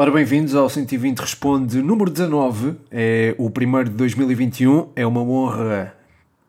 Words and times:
Ora, 0.00 0.10
bem-vindos 0.10 0.54
ao 0.54 0.66
120 0.66 1.18
Responde 1.18 1.82
número 1.82 2.10
19, 2.10 2.74
é 2.90 3.34
o 3.36 3.50
primeiro 3.50 3.90
de 3.90 3.96
2021. 3.96 4.88
É 4.96 5.06
uma 5.06 5.20
honra 5.20 5.94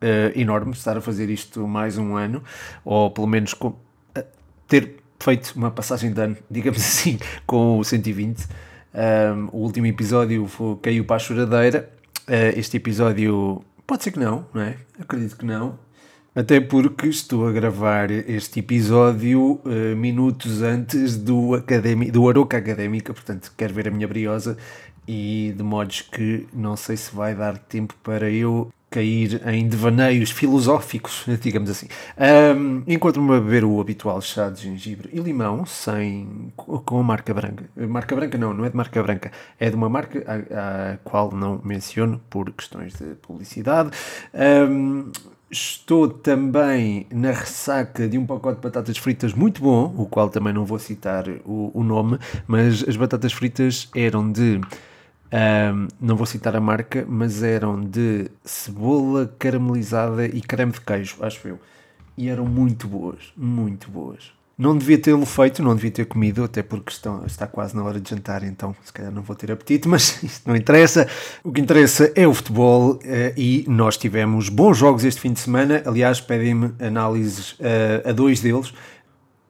uh, 0.01 0.39
enorme 0.39 0.71
estar 0.71 0.95
a 0.95 1.01
fazer 1.01 1.29
isto 1.29 1.67
mais 1.67 1.97
um 1.97 2.15
ano, 2.15 2.41
ou 2.85 3.11
pelo 3.11 3.27
menos 3.27 3.53
com, 3.53 3.67
uh, 3.67 4.23
ter 4.69 4.95
feito 5.19 5.51
uma 5.53 5.69
passagem 5.69 6.13
de 6.13 6.21
ano, 6.21 6.37
digamos 6.49 6.79
assim, 6.79 7.19
com 7.45 7.77
o 7.79 7.83
120. 7.83 8.39
Um, 8.39 9.49
o 9.51 9.57
último 9.57 9.85
episódio 9.85 10.47
foi, 10.47 10.77
caiu 10.77 11.03
para 11.03 11.17
a 11.17 11.19
choradeira. 11.19 11.91
Uh, 12.29 12.57
este 12.57 12.77
episódio 12.77 13.61
pode 13.85 14.05
ser 14.05 14.11
que 14.11 14.19
não, 14.19 14.45
não 14.53 14.61
é? 14.61 14.77
Acredito 14.97 15.35
que 15.35 15.45
não. 15.45 15.77
Até 16.33 16.61
porque 16.61 17.07
estou 17.07 17.45
a 17.45 17.51
gravar 17.51 18.09
este 18.09 18.61
episódio 18.61 19.59
uh, 19.65 19.95
minutos 19.97 20.61
antes 20.61 21.17
do, 21.17 21.61
do 22.09 22.29
Aroca 22.29 22.55
Académica, 22.57 23.13
portanto 23.13 23.51
quero 23.57 23.73
ver 23.73 23.89
a 23.89 23.91
minha 23.91 24.07
briosa 24.07 24.57
e 25.05 25.53
de 25.57 25.61
modos 25.61 25.99
que 26.03 26.47
não 26.53 26.77
sei 26.77 26.95
se 26.95 27.13
vai 27.13 27.35
dar 27.35 27.57
tempo 27.57 27.93
para 28.01 28.31
eu 28.31 28.71
cair 28.89 29.45
em 29.45 29.67
devaneios 29.67 30.31
filosóficos, 30.31 31.25
digamos 31.41 31.69
assim. 31.69 31.87
Um, 32.17 32.83
Encontro-me 32.87 33.35
a 33.35 33.39
beber 33.41 33.65
o 33.65 33.81
habitual 33.81 34.21
chá 34.21 34.49
de 34.49 34.61
gengibre 34.61 35.09
e 35.11 35.19
limão, 35.19 35.65
sem, 35.65 36.53
com 36.55 36.97
a 36.97 37.03
marca 37.03 37.33
branca. 37.33 37.65
Marca 37.75 38.15
branca 38.15 38.37
não, 38.37 38.53
não 38.53 38.63
é 38.63 38.69
de 38.69 38.77
marca 38.77 39.03
branca, 39.03 39.33
é 39.59 39.69
de 39.69 39.75
uma 39.75 39.89
marca 39.89 40.23
a, 40.25 40.93
a 40.93 40.97
qual 40.97 41.29
não 41.33 41.59
menciono 41.61 42.21
por 42.29 42.53
questões 42.53 42.93
de 42.93 43.15
publicidade. 43.15 43.91
Um, 44.33 45.11
Estou 45.51 46.07
também 46.07 47.05
na 47.11 47.31
ressaca 47.31 48.07
de 48.07 48.17
um 48.17 48.25
pacote 48.25 48.55
de 48.55 48.61
batatas 48.61 48.97
fritas 48.97 49.33
muito 49.33 49.61
bom, 49.61 49.93
o 49.97 50.05
qual 50.05 50.29
também 50.29 50.53
não 50.53 50.63
vou 50.63 50.79
citar 50.79 51.27
o, 51.43 51.69
o 51.73 51.83
nome, 51.83 52.17
mas 52.47 52.87
as 52.87 52.95
batatas 52.95 53.33
fritas 53.33 53.89
eram 53.93 54.31
de. 54.31 54.61
Um, 55.33 55.87
não 55.99 56.15
vou 56.15 56.25
citar 56.25 56.55
a 56.55 56.61
marca, 56.61 57.05
mas 57.05 57.43
eram 57.43 57.81
de 57.81 58.31
cebola 58.45 59.29
caramelizada 59.37 60.25
e 60.25 60.39
creme 60.39 60.71
de 60.71 60.79
queijo, 60.79 61.17
acho 61.19 61.45
eu. 61.45 61.59
E 62.17 62.29
eram 62.29 62.45
muito 62.45 62.87
boas, 62.87 63.33
muito 63.35 63.91
boas. 63.91 64.31
Não 64.61 64.77
devia 64.77 64.99
tê-lo 64.99 65.25
feito, 65.25 65.63
não 65.63 65.75
devia 65.75 65.89
ter 65.89 66.05
comido, 66.05 66.43
até 66.43 66.61
porque 66.61 66.91
estão, 66.91 67.25
está 67.25 67.47
quase 67.47 67.75
na 67.75 67.83
hora 67.83 67.99
de 67.99 68.07
jantar, 68.07 68.43
então 68.43 68.75
se 68.83 68.93
calhar 68.93 69.11
não 69.11 69.23
vou 69.23 69.35
ter 69.35 69.51
apetite, 69.51 69.87
mas 69.89 70.21
isto 70.21 70.47
não 70.47 70.55
interessa. 70.55 71.07
O 71.43 71.51
que 71.51 71.59
interessa 71.59 72.11
é 72.15 72.27
o 72.27 72.33
futebol 72.35 72.91
uh, 72.91 72.99
e 73.35 73.65
nós 73.67 73.97
tivemos 73.97 74.49
bons 74.49 74.77
jogos 74.77 75.03
este 75.03 75.19
fim 75.19 75.33
de 75.33 75.39
semana. 75.39 75.81
Aliás, 75.83 76.21
pedem-me 76.21 76.73
análises 76.79 77.53
uh, 77.53 78.07
a 78.07 78.11
dois 78.11 78.39
deles. 78.39 78.71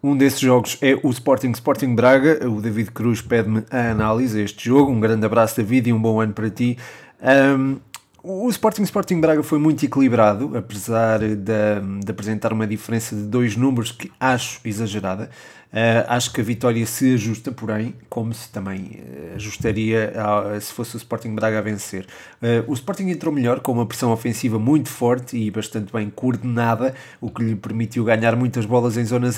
Um 0.02 0.16
desses 0.16 0.40
jogos 0.40 0.78
é 0.82 0.98
o 1.04 1.10
Sporting 1.10 1.52
Sporting 1.52 1.94
Braga. 1.94 2.48
O 2.48 2.62
David 2.62 2.92
Cruz 2.92 3.22
pede-me 3.22 3.66
a 3.70 3.92
análise 3.92 4.40
a 4.40 4.44
este 4.44 4.64
jogo. 4.64 4.94
Um 4.94 5.00
grande 5.02 5.26
abraço, 5.26 5.58
David, 5.58 5.90
e 5.90 5.94
um 5.94 6.02
bom 6.02 6.22
ano 6.22 6.32
para 6.32 6.50
ti. 6.50 6.78
Um, 7.22 7.82
o 8.24 8.50
Sporting 8.50 8.84
Sporting 8.84 9.20
Braga 9.20 9.42
foi 9.42 9.58
muito 9.58 9.84
equilibrado, 9.84 10.56
apesar 10.56 11.20
de, 11.20 11.36
de, 11.36 12.12
apresentar 12.12 12.54
uma 12.54 12.68
diferença 12.68 13.16
de 13.16 13.24
dois 13.24 13.56
números 13.56 13.92
que 13.92 14.12
acho 14.20 14.60
exagerada. 14.64 15.30
Uh, 15.72 16.04
acho 16.08 16.34
que 16.34 16.42
a 16.42 16.44
vitória 16.44 16.86
se 16.86 17.14
ajusta, 17.14 17.50
porém, 17.52 17.96
como 18.10 18.34
se 18.34 18.50
também 18.52 19.00
uh, 19.00 19.36
ajustaria 19.36 20.14
se 20.60 20.74
fosse 20.74 20.96
o 20.96 20.98
Sporting 20.98 21.34
Braga 21.34 21.60
a 21.60 21.62
vencer. 21.62 22.06
Uh, 22.42 22.70
o 22.70 22.74
Sporting 22.74 23.10
entrou 23.10 23.34
melhor, 23.34 23.62
com 23.62 23.72
uma 23.72 23.86
pressão 23.86 24.12
ofensiva 24.12 24.60
muito 24.60 24.90
forte 24.90 25.38
e 25.38 25.50
bastante 25.50 25.92
bem 25.92 26.10
coordenada, 26.10 26.94
o 27.22 27.30
que 27.30 27.42
lhe 27.42 27.56
permitiu 27.56 28.04
ganhar 28.04 28.36
muitas 28.36 28.66
bolas 28.66 28.98
em 28.98 29.06
zonas 29.06 29.38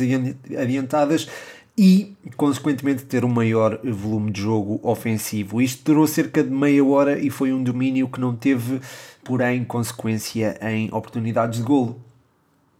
adiantadas 0.60 1.30
e, 1.78 2.16
consequentemente, 2.38 3.06
ter 3.06 3.26
um 3.26 3.30
maior 3.30 3.80
volume 3.84 4.32
de 4.32 4.42
jogo 4.42 4.80
ofensivo. 4.84 5.62
Isto 5.62 5.84
durou 5.86 6.08
cerca 6.08 6.44
de 6.44 6.52
meia 6.52 6.86
hora 6.86 7.18
e 7.18 7.30
foi 7.30 7.52
um 7.52 7.64
domínio 7.64 8.08
que 8.08 8.20
não 8.20 8.36
teve, 8.36 8.80
porém, 9.24 9.64
consequência 9.64 10.58
em 10.62 10.88
oportunidades 10.94 11.60
de 11.60 11.66
golo. 11.66 12.00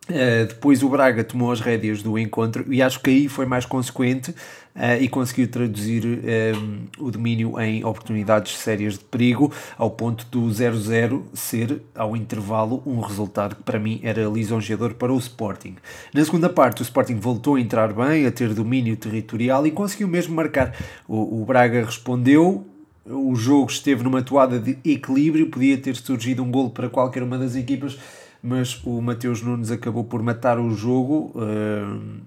Uh, 0.10 0.46
depois 0.46 0.84
o 0.84 0.90
Braga 0.90 1.24
tomou 1.24 1.50
as 1.50 1.62
rédeas 1.62 2.04
do 2.04 2.20
encontro 2.20 2.66
e 2.68 2.82
acho 2.82 3.00
que 3.00 3.10
aí 3.10 3.30
foi 3.30 3.46
mais 3.46 3.66
consequente 3.66 4.32
uh, 4.32 5.00
e 5.00 5.08
conseguiu 5.08 5.48
traduzir 5.48 6.06
um, 6.06 6.20
eh, 6.26 6.54
o 7.00 7.10
domínio 7.10 7.58
em 7.58 7.86
oportunidades 7.86 8.58
sérias 8.58 8.98
de 8.98 9.06
perigo, 9.06 9.50
ao 9.78 9.90
ponto 9.90 10.26
do 10.30 10.42
0-0 10.50 11.22
ser, 11.34 11.82
ao 11.96 12.18
intervalo, 12.18 12.84
um 12.86 13.00
resultado 13.00 13.56
que 13.56 13.64
para 13.64 13.80
mim 13.80 14.02
era 14.04 14.26
lisonjeador 14.26 14.94
para 14.96 15.14
o 15.14 15.18
Sporting. 15.18 15.78
Na 16.14 16.26
segunda 16.26 16.50
parte, 16.50 16.82
o 16.82 16.84
Sporting 16.84 17.16
voltou 17.16 17.56
a 17.56 17.62
entrar 17.62 17.94
bem, 17.94 18.26
a 18.26 18.32
ter 18.32 18.54
domínio 18.54 18.98
territorial 18.98 19.66
e 19.66 19.72
conseguiu 19.72 20.10
mesmo 20.10 20.36
marcar. 20.36 20.76
O, 21.08 21.42
o 21.42 21.46
Braga 21.46 21.86
respondeu, 21.86 22.68
o 23.06 23.36
jogo 23.36 23.70
esteve 23.70 24.04
numa 24.04 24.22
toada 24.22 24.60
de 24.60 24.78
equilíbrio, 24.84 25.48
podia 25.48 25.78
ter 25.78 25.96
surgido 25.96 26.44
um 26.44 26.52
golo 26.52 26.72
para 26.72 26.90
qualquer 26.90 27.24
uma 27.24 27.38
das 27.38 27.56
equipas 27.56 27.98
mas 28.44 28.82
o 28.84 29.02
Mateus 29.02 29.42
Nunes 29.42 29.72
acabou 29.72 30.04
por 30.04 30.22
matar 30.22 30.60
o 30.60 30.76
jogo 30.76 31.32
uh, 31.34 32.22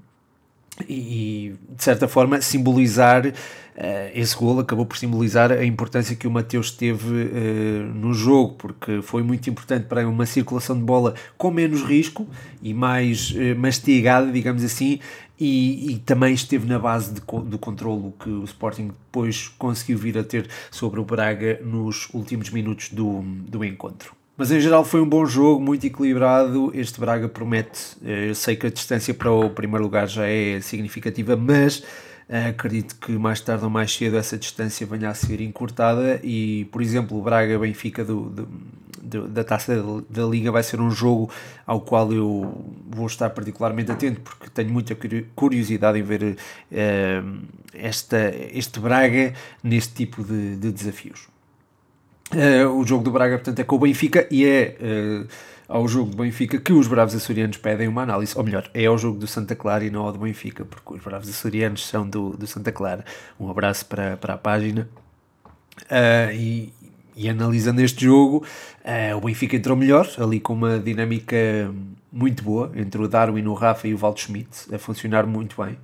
e, 0.89 1.55
de 1.69 1.85
certa 1.85 2.09
forma, 2.09 2.41
simbolizar. 2.41 3.27
Uh, 3.27 3.33
esse 4.15 4.35
gol 4.35 4.59
acabou 4.59 4.87
por 4.87 4.97
simbolizar 4.97 5.53
a 5.53 5.63
importância 5.63 6.17
que 6.17 6.27
o 6.27 6.31
Mateus 6.31 6.71
teve 6.71 7.07
uh, 7.07 7.95
no 7.95 8.15
jogo, 8.15 8.55
porque 8.55 9.03
foi 9.03 9.23
muito 9.23 9.51
importante 9.51 9.85
para 9.85 10.09
uma 10.09 10.25
circulação 10.25 10.75
de 10.79 10.83
bola 10.83 11.15
com 11.37 11.51
menos 11.51 11.83
risco 11.83 12.27
e 12.63 12.73
mais 12.73 13.35
mastigada, 13.59 14.33
digamos 14.33 14.65
assim, 14.65 14.99
e, 15.39 15.93
e, 15.93 15.99
também 15.99 16.33
esteve 16.33 16.67
na 16.67 16.79
base 16.79 17.13
de, 17.13 17.21
do 17.21 17.59
controlo 17.59 18.15
que 18.19 18.31
o 18.31 18.45
Sporting 18.45 18.87
depois 18.89 19.49
conseguiu 19.59 19.99
vir 19.99 20.17
a 20.17 20.25
ter 20.25 20.49
sobre 20.71 20.99
o 20.99 21.05
Braga 21.05 21.61
nos 21.63 22.09
últimos 22.15 22.49
minutos 22.49 22.89
do, 22.89 23.21
do 23.21 23.63
encontro. 23.63 24.17
Mas 24.37 24.51
em 24.51 24.61
geral 24.61 24.85
foi 24.85 25.01
um 25.01 25.09
bom 25.09 25.25
jogo, 25.25 25.63
muito 25.63 25.87
equilibrado. 25.87 26.71
Este 26.75 27.01
Braga 27.01 27.27
promete. 27.27 27.97
Eh, 28.05 28.29
eu 28.29 28.35
sei 28.35 28.55
que 28.55 28.67
a 28.67 28.71
distância 28.71 29.15
para 29.15 29.33
o 29.33 29.49
primeiro 29.49 29.83
lugar 29.83 30.07
já 30.07 30.27
é 30.27 30.61
significativa, 30.61 31.35
mas 31.37 31.83
eh, 32.29 32.49
acredito 32.49 32.97
que 32.97 33.13
mais 33.13 33.41
tarde 33.41 33.65
ou 33.65 33.71
mais 33.71 33.95
cedo 33.95 34.19
essa 34.19 34.37
distância 34.37 34.87
venha 34.87 35.09
a 35.09 35.15
ser 35.15 35.41
encurtada. 35.41 36.21
E, 36.23 36.67
por 36.67 36.83
exemplo, 36.83 37.19
o 37.19 37.23
Braga-Benfica 37.23 38.05
do, 38.05 38.47
do, 39.03 39.29
da 39.29 39.43
taça 39.43 39.83
da 40.11 40.25
Liga 40.27 40.53
vai 40.53 40.63
ser 40.63 40.83
um 40.83 40.91
jogo 40.91 41.31
ao 41.67 41.81
qual 41.81 42.13
eu 42.13 42.75
vou 42.91 43.07
estar 43.07 43.31
particularmente 43.31 43.91
atento, 43.91 44.21
porque 44.21 44.51
tenho 44.51 44.71
muita 44.71 44.95
curiosidade 45.35 45.99
em 45.99 46.03
ver 46.03 46.23
uh, 46.73 47.39
esta, 47.73 48.35
este 48.53 48.81
Braga 48.81 49.33
neste 49.63 49.95
tipo 49.95 50.23
de, 50.23 50.57
de 50.57 50.71
desafios. 50.71 51.36
Uh, 52.35 52.69
o 52.77 52.85
jogo 52.85 53.05
do 53.05 53.11
Braga, 53.11 53.37
portanto, 53.37 53.61
é 53.61 53.65
com 53.65 53.77
o 53.77 53.79
Benfica 53.79 54.27
e 54.31 54.45
é 54.45 54.77
uh, 54.81 55.29
ao 55.69 55.87
jogo 55.87 56.11
do 56.11 56.17
Benfica 56.17 56.59
que 56.59 56.73
os 56.73 56.89
Bravos 56.89 57.15
Açorianos 57.15 57.57
pedem 57.57 57.87
uma 57.87 58.03
análise. 58.03 58.37
Ou 58.37 58.43
melhor, 58.43 58.69
é 58.75 58.87
ao 58.87 58.99
jogo 58.99 59.19
do 59.19 59.27
Santa 59.27 59.55
Clara 59.55 59.85
e 59.85 59.91
não 59.91 60.03
ao 60.03 60.13
do 60.13 60.19
Benfica, 60.19 60.65
porque 60.65 60.95
os 60.95 61.01
Bravos 61.03 61.29
Açorianos 61.29 61.87
são 61.87 62.09
do, 62.09 62.37
do 62.37 62.47
Santa 62.47 62.73
Clara. 62.73 63.05
Um 63.39 63.49
abraço 63.51 63.87
para, 63.87 64.17
para 64.17 64.35
a 64.35 64.39
página. 64.39 64.89
Uh, 65.83 66.33
e, 66.35 66.73
e, 67.15 67.29
analisando 67.29 67.81
este 67.81 68.05
jogo, 68.05 68.45
o 69.17 69.21
Benfica 69.21 69.57
entrou 69.57 69.77
melhor, 69.77 70.07
ali 70.19 70.39
com 70.39 70.53
uma 70.53 70.79
dinâmica 70.79 71.37
muito 72.13 72.43
boa 72.43 72.71
entre 72.75 73.01
o 73.01 73.09
Darwin, 73.09 73.47
o 73.47 73.55
Rafa 73.55 73.89
e 73.89 73.95
o 73.95 73.97
Valdo 73.97 74.21
Schmidt, 74.21 74.75
a 74.75 74.79
funcionar 74.79 75.27
muito 75.27 75.63
bem. 75.63 75.79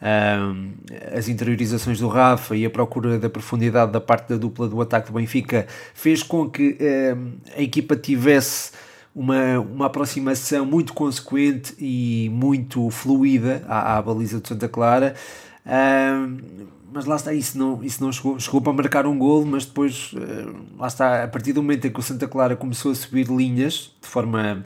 Um, 0.00 0.72
as 1.16 1.26
interiorizações 1.26 1.98
do 1.98 2.08
Rafa 2.08 2.54
e 2.54 2.66
a 2.66 2.70
procura 2.70 3.18
da 3.18 3.30
profundidade 3.30 3.92
da 3.92 4.00
parte 4.00 4.28
da 4.28 4.36
dupla 4.36 4.68
do 4.68 4.80
ataque 4.80 5.10
do 5.10 5.14
Benfica 5.14 5.66
fez 5.94 6.22
com 6.22 6.50
que 6.50 6.76
um, 7.16 7.32
a 7.56 7.62
equipa 7.62 7.96
tivesse 7.96 8.72
uma, 9.14 9.58
uma 9.60 9.86
aproximação 9.86 10.66
muito 10.66 10.92
consequente 10.92 11.74
e 11.78 12.28
muito 12.30 12.90
fluida 12.90 13.64
à, 13.66 13.96
à 13.96 14.02
baliza 14.02 14.38
de 14.38 14.48
Santa 14.48 14.68
Clara. 14.68 15.14
Um, 15.66 16.36
mas 16.92 17.04
lá 17.04 17.16
está, 17.16 17.32
isso 17.32 17.58
não, 17.58 17.82
isso 17.82 18.02
não 18.02 18.12
chegou, 18.12 18.38
chegou 18.38 18.60
para 18.60 18.72
marcar 18.72 19.06
um 19.06 19.18
gol, 19.18 19.44
mas 19.44 19.66
depois, 19.66 20.14
lá 20.78 20.86
está, 20.86 21.24
a 21.24 21.28
partir 21.28 21.52
do 21.52 21.62
momento 21.62 21.86
em 21.86 21.90
que 21.90 22.00
o 22.00 22.02
Santa 22.02 22.26
Clara 22.26 22.56
começou 22.56 22.92
a 22.92 22.94
subir 22.94 23.26
linhas 23.26 23.92
de 24.00 24.08
forma 24.08 24.64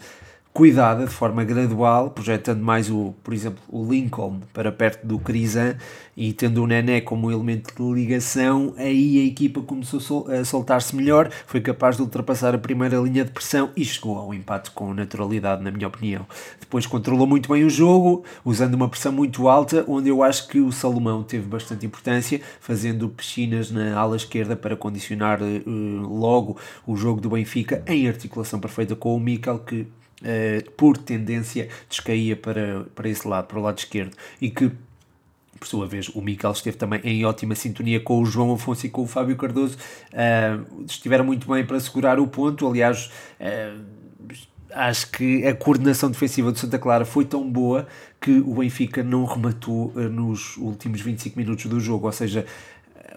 cuidada, 0.61 1.07
de 1.07 1.11
forma 1.11 1.43
gradual, 1.43 2.11
projetando 2.11 2.61
mais, 2.61 2.91
o, 2.91 3.15
por 3.25 3.33
exemplo, 3.33 3.61
o 3.67 3.83
Lincoln 3.83 4.41
para 4.53 4.71
perto 4.71 5.07
do 5.07 5.19
Crisan 5.19 5.75
e 6.15 6.35
tendo 6.35 6.62
o 6.62 6.67
Nené 6.67 7.01
como 7.01 7.33
elemento 7.33 7.73
de 7.75 7.99
ligação, 7.99 8.75
aí 8.77 9.19
a 9.21 9.25
equipa 9.25 9.62
começou 9.62 10.31
a 10.31 10.45
soltar-se 10.45 10.95
melhor, 10.95 11.31
foi 11.47 11.62
capaz 11.62 11.97
de 11.97 12.03
ultrapassar 12.03 12.55
a 12.55 12.59
primeira 12.59 12.99
linha 12.99 13.25
de 13.25 13.31
pressão 13.31 13.71
e 13.75 13.83
chegou 13.83 14.19
ao 14.19 14.35
empate 14.35 14.71
com 14.73 14.93
naturalidade, 14.93 15.65
na 15.65 15.71
minha 15.71 15.89
opinião. 15.89 16.27
Depois 16.61 16.87
controlou 16.87 17.27
muito 17.27 17.51
bem 17.51 17.65
o 17.65 17.71
jogo, 17.71 18.23
usando 18.45 18.75
uma 18.75 18.87
pressão 18.87 19.12
muito 19.12 19.49
alta, 19.49 19.83
onde 19.89 20.11
eu 20.11 20.23
acho 20.23 20.47
que 20.47 20.61
o 20.61 20.71
Salomão 20.71 21.23
teve 21.23 21.47
bastante 21.47 21.87
importância, 21.87 22.39
fazendo 22.61 23.09
piscinas 23.09 23.71
na 23.71 23.99
ala 23.99 24.15
esquerda 24.15 24.55
para 24.55 24.77
condicionar 24.77 25.41
uh, 25.41 25.67
logo 26.07 26.59
o 26.87 26.95
jogo 26.97 27.19
do 27.19 27.31
Benfica 27.31 27.83
em 27.87 28.07
articulação 28.07 28.61
perfeita 28.61 28.95
com 28.95 29.17
o 29.17 29.19
Mikel, 29.19 29.59
que 29.61 29.87
uh, 30.22 30.70
por 30.72 30.96
tendência 30.96 31.69
descaía 31.88 32.37
para, 32.37 32.84
para 32.94 33.08
esse 33.08 33.26
lado, 33.26 33.46
para 33.46 33.58
o 33.58 33.62
lado 33.62 33.78
esquerdo, 33.78 34.17
e 34.40 34.50
que 34.50 34.70
por 35.61 35.69
sua 35.69 35.87
vez, 35.87 36.08
o 36.08 36.22
Miquel 36.22 36.52
esteve 36.52 36.78
também 36.78 37.00
em 37.05 37.22
ótima 37.26 37.55
sintonia 37.55 38.00
com 38.00 38.22
o 38.22 38.25
João 38.25 38.55
Afonso 38.55 38.87
e 38.87 38.88
com 38.88 39.02
o 39.02 39.06
Fábio 39.06 39.37
Cardoso. 39.37 39.76
Uh, 40.11 40.84
estiveram 40.87 41.22
muito 41.22 41.46
bem 41.46 41.67
para 41.67 41.78
segurar 41.78 42.19
o 42.19 42.26
ponto. 42.26 42.67
Aliás, 42.67 43.11
uh, 43.38 43.84
acho 44.72 45.11
que 45.11 45.46
a 45.46 45.55
coordenação 45.55 46.11
defensiva 46.11 46.50
do 46.50 46.58
Santa 46.58 46.78
Clara 46.78 47.05
foi 47.05 47.26
tão 47.26 47.49
boa 47.49 47.87
que 48.19 48.38
o 48.40 48.55
Benfica 48.55 49.02
não 49.02 49.26
rematou 49.26 49.93
uh, 49.94 50.08
nos 50.08 50.56
últimos 50.56 51.02
25 51.02 51.38
minutos 51.38 51.66
do 51.66 51.78
jogo. 51.78 52.06
Ou 52.06 52.12
seja, 52.12 52.46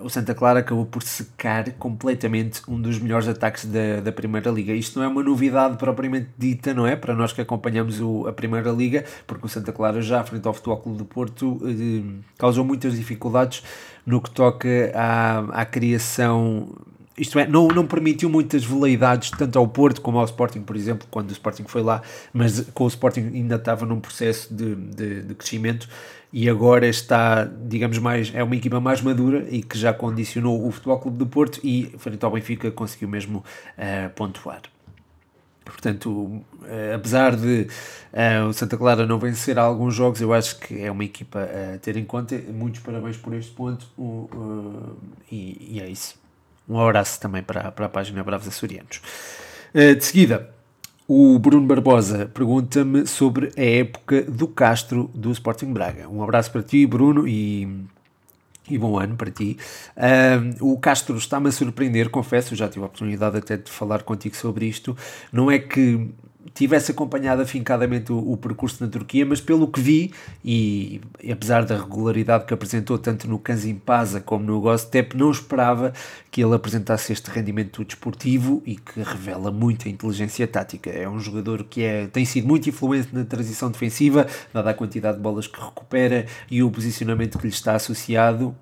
o 0.02 0.10
Santa 0.10 0.34
Clara 0.34 0.60
acabou 0.60 0.86
por 0.86 1.04
secar 1.04 1.72
completamente 1.74 2.62
um 2.68 2.82
dos 2.82 3.00
melhores 3.00 3.28
ataques 3.28 3.66
da, 3.66 4.02
da 4.02 4.12
Primeira 4.12 4.50
Liga. 4.50 4.74
Isto 4.74 5.00
não 5.00 5.06
é 5.06 5.08
uma 5.08 5.24
novidade 5.24 5.78
propriamente 5.78 6.30
dita, 6.38 6.74
não 6.74 6.86
é? 6.86 6.96
Para 6.96 7.14
nós 7.14 7.32
que 7.32 7.42
acompanhamos 7.42 8.00
o, 8.00 8.28
a 8.28 8.34
Primeira 8.34 8.72
Liga, 8.72 9.06
porque 9.28 9.46
o 9.46 9.50
Santa 9.50 9.72
Clara 9.72 10.02
já, 10.02 10.24
frente 10.24 10.48
ao 10.48 10.54
Futebol 10.54 10.78
Clube 10.78 10.98
do 10.98 11.06
Porto, 11.06 11.62
eh, 11.66 12.22
causou 12.38 12.66
muitas 12.66 12.96
dificuldades 12.96 13.64
no 14.06 14.22
que 14.22 14.32
toca 14.32 14.92
à, 14.94 15.62
à 15.62 15.66
criação 15.66 16.70
isto 17.18 17.38
é, 17.38 17.48
não, 17.48 17.68
não 17.68 17.86
permitiu 17.86 18.28
muitas 18.28 18.64
veleidades 18.64 19.30
tanto 19.30 19.60
ao 19.60 19.68
Porto 19.68 20.02
como 20.02 20.18
ao 20.18 20.26
Sporting, 20.26 20.62
por 20.62 20.76
exemplo, 20.76 21.08
quando 21.12 21.30
o 21.30 21.32
Sporting 21.32 21.66
foi 21.68 21.84
lá, 21.84 22.02
mas 22.34 22.62
com 22.74 22.86
o 22.86 22.88
Sporting 22.88 23.32
ainda 23.34 23.56
estava 23.56 23.86
num 23.86 24.00
processo 24.00 24.52
de, 24.54 24.76
de, 24.76 25.22
de 25.22 25.36
crescimento 25.36 25.88
e 26.34 26.50
agora 26.50 26.88
está, 26.88 27.46
digamos, 27.46 28.00
mais 28.00 28.34
é 28.34 28.44
uma 28.44 28.56
equipa 28.56 28.80
mais 28.80 29.00
madura 29.02 29.46
e 29.52 29.62
que 29.62 29.78
já 29.78 29.94
condicionou 29.94 30.68
o 30.68 30.72
Futebol 30.72 30.98
Clube 31.00 31.18
do 31.20 31.28
Porto 31.28 31.60
e 31.64 31.94
frente 32.00 32.26
ao 32.26 32.32
Benfica 32.32 32.72
conseguiu 32.72 33.08
mesmo 33.08 33.38
uh, 33.78 34.10
pontuar. 34.16 34.64
Portanto, 35.64 36.10
uh, 36.10 36.44
apesar 36.96 37.36
de 37.36 37.68
uh, 38.12 38.48
o 38.48 38.54
Santa 38.54 38.76
Clara 38.76 39.06
não 39.06 39.20
vencer 39.20 39.60
alguns 39.60 39.94
jogos, 39.94 40.22
eu 40.22 40.34
acho 40.34 40.58
que 40.58 40.82
é 40.82 40.90
uma 40.90 41.06
equipa 41.06 41.48
a 41.76 41.78
ter 41.78 41.98
em 41.98 42.04
conta. 42.04 42.36
Muitos 42.52 42.82
parabéns 42.82 43.16
por 43.16 43.36
este 43.36 43.52
ponto 43.52 43.88
e, 45.32 45.76
e, 45.76 45.80
é 45.80 45.88
isso. 45.88 46.16
Um 46.68 46.80
abraço 46.80 47.20
também 47.20 47.44
para, 47.44 47.72
para 47.72 47.86
a 47.86 47.90
página 47.90 48.24
Bravos 48.24 48.48
Açorianos. 48.48 49.02
de 49.72 50.04
seguida, 50.04 50.52
o 51.08 51.38
Bruno 51.38 51.68
Barbosa 51.68 52.30
pergunta-me 52.34 53.06
sobre 53.06 53.52
a 53.58 53.62
época 53.62 54.24
do 54.24 54.48
Castro 54.48 55.10
do 55.14 55.32
Sporting 55.32 55.74
Braga. 55.74 56.08
Um 56.08 56.24
abraço 56.24 56.52
para 56.52 56.64
ti, 56.64 56.86
Bruno, 56.86 57.28
e, 57.28 57.68
e 58.70 58.78
bom 58.78 58.98
ano 58.98 59.16
para 59.16 59.30
ti. 59.30 59.58
Uh, 59.98 60.74
o 60.74 60.80
Castro 60.80 61.18
está-me 61.18 61.50
a 61.50 61.52
surpreender, 61.52 62.10
confesso, 62.10 62.56
já 62.56 62.70
tive 62.70 62.84
a 62.84 62.88
oportunidade 62.88 63.38
até 63.38 63.58
de 63.58 63.70
falar 63.70 64.04
contigo 64.04 64.36
sobre 64.36 64.66
isto. 64.66 64.96
Não 65.32 65.52
é 65.52 65.60
que 65.60 66.10
tivesse 66.54 66.92
acompanhado 66.92 67.42
afincadamente 67.42 68.12
o, 68.12 68.32
o, 68.32 68.38
percurso 68.38 68.84
na 68.84 68.90
Turquia, 68.90 69.26
mas 69.26 69.42
pelo 69.42 69.68
que 69.68 69.82
vi, 69.82 70.14
e, 70.44 71.02
e 71.22 71.32
apesar 71.32 71.66
da 71.66 71.78
regularidade 71.78 72.46
que 72.46 72.54
apresentou 72.54 72.98
tanto 72.98 73.28
no 73.28 73.40
Kanzimpasa 73.40 74.22
como 74.22 74.46
no 74.46 74.62
Gostep, 74.62 75.18
não 75.18 75.32
esperava 75.32 75.94
que 76.30 76.44
ele 76.44 76.54
apresentasse 76.54 77.12
este 77.12 77.30
rendimento 77.30 77.84
desportivo 77.84 78.62
e 78.66 78.76
que 78.76 79.02
revela 79.02 79.52
muita 79.52 79.90
inteligência 79.90 80.48
tática. 80.48 80.90
É 80.90 81.10
um 81.10 81.20
jogador 81.20 81.64
que 81.64 81.82
é, 81.82 82.08
tem 82.08 82.26
sido 82.26 82.48
muito 82.48 82.70
influente 82.70 83.10
na 83.14 83.26
transição 83.26 83.72
defensiva, 83.72 84.28
dada 84.54 84.70
a 84.70 84.74
quantidade 84.74 85.18
de 85.18 85.24
bolas 85.24 85.48
que 85.48 85.60
recupera 85.60 86.26
e 86.50 86.62
o 86.62 86.70
posicionamento 86.70 87.38
que 87.38 87.48
lhe 87.48 87.54
está 87.54 87.76
associado, 87.76 88.56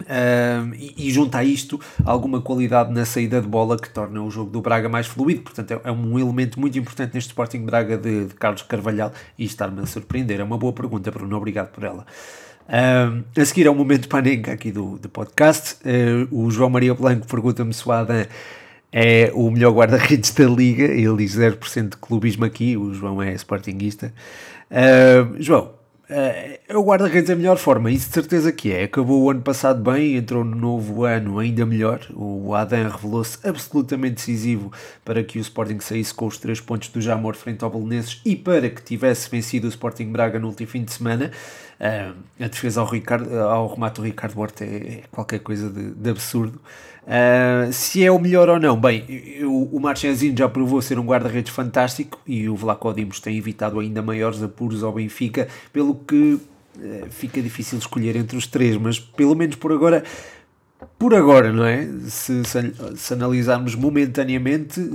Uh, 0.00 0.74
e, 0.74 1.08
e 1.08 1.10
junta 1.10 1.38
a 1.38 1.44
isto 1.44 1.80
alguma 2.04 2.40
qualidade 2.40 2.92
na 2.92 3.04
saída 3.04 3.40
de 3.40 3.46
bola 3.46 3.78
que 3.78 3.88
torna 3.88 4.22
o 4.22 4.30
jogo 4.30 4.50
do 4.50 4.60
Braga 4.60 4.88
mais 4.88 5.06
fluido, 5.06 5.42
portanto 5.42 5.72
é, 5.72 5.80
é 5.84 5.92
um 5.92 6.18
elemento 6.18 6.58
muito 6.58 6.78
importante 6.78 7.14
neste 7.14 7.28
Sporting 7.28 7.64
Braga 7.64 7.96
de, 7.96 8.26
de 8.26 8.34
Carlos 8.34 8.62
Carvalhal 8.62 9.12
e 9.38 9.44
está-me 9.44 9.80
a 9.80 9.86
surpreender. 9.86 10.40
É 10.40 10.44
uma 10.44 10.58
boa 10.58 10.72
pergunta, 10.72 11.10
Bruno, 11.10 11.36
obrigado 11.36 11.70
por 11.70 11.84
ela. 11.84 12.06
Uh, 12.68 13.24
a 13.36 13.44
seguir 13.44 13.66
é 13.66 13.70
o 13.70 13.74
momento 13.74 14.08
panenca 14.08 14.52
aqui 14.52 14.70
do, 14.70 14.98
do 14.98 15.08
podcast. 15.08 15.76
Uh, 15.84 16.28
o 16.30 16.50
João 16.50 16.70
Maria 16.70 16.94
Blanco 16.94 17.26
pergunta-me 17.26 17.72
se 17.72 17.86
o 17.88 17.92
Adam 17.92 18.24
é 18.92 19.30
o 19.34 19.50
melhor 19.50 19.72
guarda-redes 19.72 20.32
da 20.32 20.44
liga. 20.44 20.84
Ele 20.84 21.16
diz 21.16 21.36
0% 21.36 21.90
de 21.90 21.96
clubismo 21.96 22.44
aqui. 22.44 22.76
O 22.76 22.94
João 22.94 23.20
é 23.22 23.32
sportinguista. 23.34 24.12
João, 25.38 25.72
Uh, 26.10 26.76
o 26.76 26.82
guarda-redes 26.82 27.30
é 27.30 27.34
a 27.34 27.36
melhor 27.36 27.56
forma, 27.56 27.88
isso 27.88 28.08
de 28.08 28.14
certeza 28.14 28.50
que 28.50 28.72
é. 28.72 28.82
Acabou 28.82 29.22
o 29.22 29.30
ano 29.30 29.42
passado 29.42 29.80
bem, 29.80 30.16
entrou 30.16 30.42
no 30.42 30.56
novo 30.56 31.04
ano 31.04 31.38
ainda 31.38 31.64
melhor. 31.64 32.04
O 32.12 32.52
Adam 32.52 32.90
revelou-se 32.90 33.38
absolutamente 33.46 34.16
decisivo 34.16 34.72
para 35.04 35.22
que 35.22 35.38
o 35.38 35.40
Sporting 35.40 35.78
saísse 35.78 36.12
com 36.12 36.26
os 36.26 36.36
três 36.36 36.60
pontos 36.60 36.88
do 36.88 37.00
Jamor 37.00 37.36
frente 37.36 37.62
ao 37.62 37.70
Belenenses 37.70 38.20
e 38.24 38.34
para 38.34 38.68
que 38.68 38.82
tivesse 38.82 39.30
vencido 39.30 39.68
o 39.68 39.70
Sporting 39.70 40.10
Braga 40.10 40.40
no 40.40 40.48
último 40.48 40.68
fim 40.68 40.82
de 40.82 40.92
semana. 40.92 41.30
Uh, 41.80 42.14
a 42.38 42.46
defesa 42.46 42.82
ao, 42.82 42.86
Ricardo, 42.86 43.34
ao 43.38 43.66
remate 43.68 44.02
do 44.02 44.02
Ricardo 44.02 44.38
Horta 44.38 44.64
é 44.64 45.02
qualquer 45.10 45.38
coisa 45.38 45.70
de, 45.70 45.92
de 45.92 46.10
absurdo. 46.10 46.60
Uh, 47.06 47.72
se 47.72 48.04
é 48.04 48.12
o 48.12 48.18
melhor 48.18 48.50
ou 48.50 48.60
não, 48.60 48.78
bem, 48.78 49.06
eu, 49.08 49.50
o 49.50 49.80
Marchesino 49.80 50.36
já 50.36 50.46
provou 50.46 50.82
ser 50.82 50.98
um 50.98 51.06
guarda-redes 51.06 51.50
fantástico 51.50 52.20
e 52.26 52.50
o 52.50 52.54
Vlaco 52.54 52.92
Dimos 52.92 53.18
tem 53.18 53.38
evitado 53.38 53.80
ainda 53.80 54.02
maiores 54.02 54.42
apuros 54.42 54.84
ao 54.84 54.92
Benfica, 54.92 55.48
pelo 55.72 55.94
que 55.94 56.34
uh, 56.34 56.40
fica 57.08 57.40
difícil 57.40 57.78
escolher 57.78 58.14
entre 58.14 58.36
os 58.36 58.46
três, 58.46 58.76
mas 58.76 58.98
pelo 59.00 59.34
menos 59.34 59.56
por 59.56 59.72
agora, 59.72 60.04
por 60.98 61.14
agora, 61.14 61.50
não 61.50 61.64
é? 61.64 61.88
Se, 62.08 62.44
se, 62.44 62.74
se 62.94 63.14
analisarmos 63.14 63.74
momentaneamente, 63.74 64.86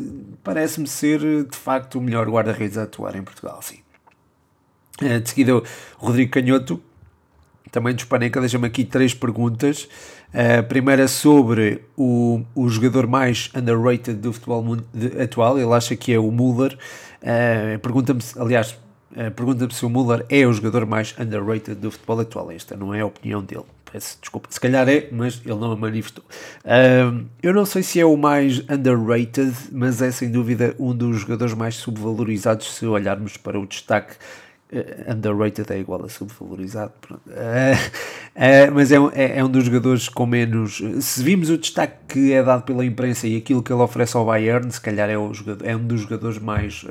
parece-me 0.44 0.88
ser 0.88 1.20
de 1.46 1.58
facto 1.58 1.98
o 1.98 2.02
melhor 2.02 2.30
guarda-redes 2.30 2.78
a 2.78 2.84
atuar 2.84 3.16
em 3.16 3.24
Portugal, 3.24 3.60
sim. 3.64 3.85
Eh, 5.02 5.20
de 5.20 5.30
seguida, 5.30 5.58
o 5.58 5.64
Rodrigo 5.98 6.32
Canhoto, 6.32 6.82
também 7.72 7.94
do 7.94 8.08
Paneca, 8.08 8.40
deixa-me 8.40 8.68
aqui 8.68 8.86
três 8.86 9.14
perguntas. 9.14 9.90
A 10.34 10.64
primeira 10.64 11.08
sobre 11.08 11.82
o, 11.98 12.42
o 12.54 12.70
jogador 12.70 13.08
mais 13.08 13.50
underrated 13.56 14.14
do 14.20 14.32
futebol 14.32 14.78
atual, 15.22 15.60
ele 15.60 15.74
acha 15.74 15.96
que 15.96 16.14
é 16.14 16.20
o 16.20 16.32
Muller. 16.32 16.78
Uh, 17.22 17.80
pergunta-me, 17.80 18.22
aliás, 18.38 18.78
pergunta-me 19.36 19.74
se 19.74 19.86
o 19.86 19.90
Muller 19.90 20.26
é 20.30 20.46
o 20.46 20.54
jogador 20.54 20.86
mais 20.86 21.16
underrated 21.20 21.76
do 21.76 21.92
futebol 21.92 22.20
atual. 22.20 22.52
Esta 22.52 22.78
não 22.78 22.94
é 22.94 23.02
a 23.02 23.06
opinião 23.06 23.42
dele. 23.42 23.66
Peço 23.92 24.18
desculpa. 24.20 24.48
Se 24.52 24.60
calhar 24.60 24.88
é, 24.90 25.08
mas 25.12 25.42
ele 25.46 25.56
não 25.56 25.72
a 25.72 25.76
manifestou. 25.76 26.24
Eu 27.42 27.54
não 27.54 27.66
sei 27.66 27.82
se 27.82 28.00
é 28.00 28.06
o 28.06 28.18
mais 28.18 28.60
underrated, 28.70 29.54
mas 29.72 30.02
é 30.02 30.12
sem 30.12 30.30
dúvida 30.30 30.76
um 30.78 30.94
dos 30.94 31.22
jogadores 31.22 31.54
mais 31.54 31.76
subvalorizados 31.76 32.74
se 32.74 32.86
olharmos 32.86 33.38
para 33.38 33.58
o 33.58 33.66
destaque 33.66 34.16
underrated 35.08 35.72
é 35.72 35.80
igual 35.80 36.04
a 36.04 36.10
subvalorizado, 36.10 36.92
uh, 37.12 37.16
uh, 37.28 38.74
mas 38.74 38.92
é, 38.92 38.96
é, 39.14 39.38
é, 39.38 39.44
um 39.44 39.50
dos 39.50 39.66
jogadores 39.66 40.10
com 40.10 40.26
menos. 40.26 40.82
Se 41.02 41.24
vimos 41.24 41.52
o 41.52 41.58
destaque 41.58 41.96
que 42.08 42.34
é 42.34 42.42
dado 42.42 42.64
pela 42.64 42.84
imprensa 42.84 43.28
e 43.28 43.38
aquilo 43.38 43.62
que 43.62 43.72
ele 43.72 43.82
oferece 43.82 44.18
ao 44.18 44.26
Bayern, 44.26 44.70
se 44.72 44.82
calhar 44.82 45.08
é, 45.08 45.18
o 45.18 45.32
jogador, 45.34 45.66
é 45.68 45.76
um 45.76 45.86
dos 45.86 46.02
jogadores 46.02 46.40
mais 46.40 46.84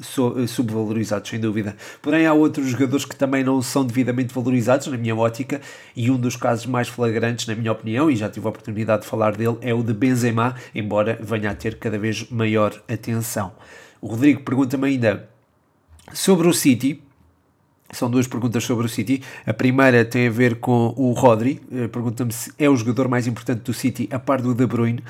so, 0.00 0.46
subvalorizados, 0.46 1.28
sem 1.28 1.40
dúvida. 1.40 1.76
Porém, 2.00 2.24
há 2.24 2.32
outros 2.32 2.68
jogadores 2.68 3.04
que 3.04 3.16
também 3.16 3.42
não 3.42 3.60
são 3.60 3.84
devidamente 3.84 4.32
valorizados, 4.32 4.86
na 4.86 4.96
minha 4.96 5.16
ótica, 5.16 5.60
e 5.96 6.10
um 6.10 6.16
dos 6.16 6.36
casos 6.36 6.66
mais 6.66 6.88
flagrantes, 6.88 7.48
na 7.48 7.56
minha 7.56 7.72
opinião, 7.72 8.08
e 8.08 8.14
já 8.14 8.28
tive 8.28 8.46
a 8.46 8.50
oportunidade 8.50 9.02
de 9.02 9.08
falar 9.08 9.36
dele, 9.36 9.58
é 9.60 9.74
o 9.74 9.82
de 9.82 9.92
Benzema, 9.92 10.54
embora 10.72 11.18
venha 11.20 11.50
a 11.50 11.54
ter 11.54 11.78
cada 11.78 11.98
vez 11.98 12.30
maior 12.30 12.80
atenção. 12.88 13.52
O 14.00 14.06
Rodrigo 14.06 14.42
pergunta-me 14.42 14.86
ainda 14.86 15.28
sobre 16.14 16.46
o 16.46 16.54
City 16.54 17.07
são 17.90 18.10
duas 18.10 18.26
perguntas 18.26 18.64
sobre 18.64 18.86
o 18.86 18.88
City. 18.88 19.22
A 19.46 19.54
primeira 19.54 20.04
tem 20.04 20.28
a 20.28 20.30
ver 20.30 20.56
com 20.56 20.92
o 20.96 21.12
Rodri. 21.12 21.60
Eh, 21.72 21.88
pergunta-me 21.88 22.32
se 22.32 22.52
é 22.58 22.68
o 22.68 22.76
jogador 22.76 23.08
mais 23.08 23.26
importante 23.26 23.62
do 23.62 23.72
City, 23.72 24.08
a 24.12 24.18
par 24.18 24.42
do 24.42 24.54
De 24.54 24.66
Bruyne. 24.66 25.02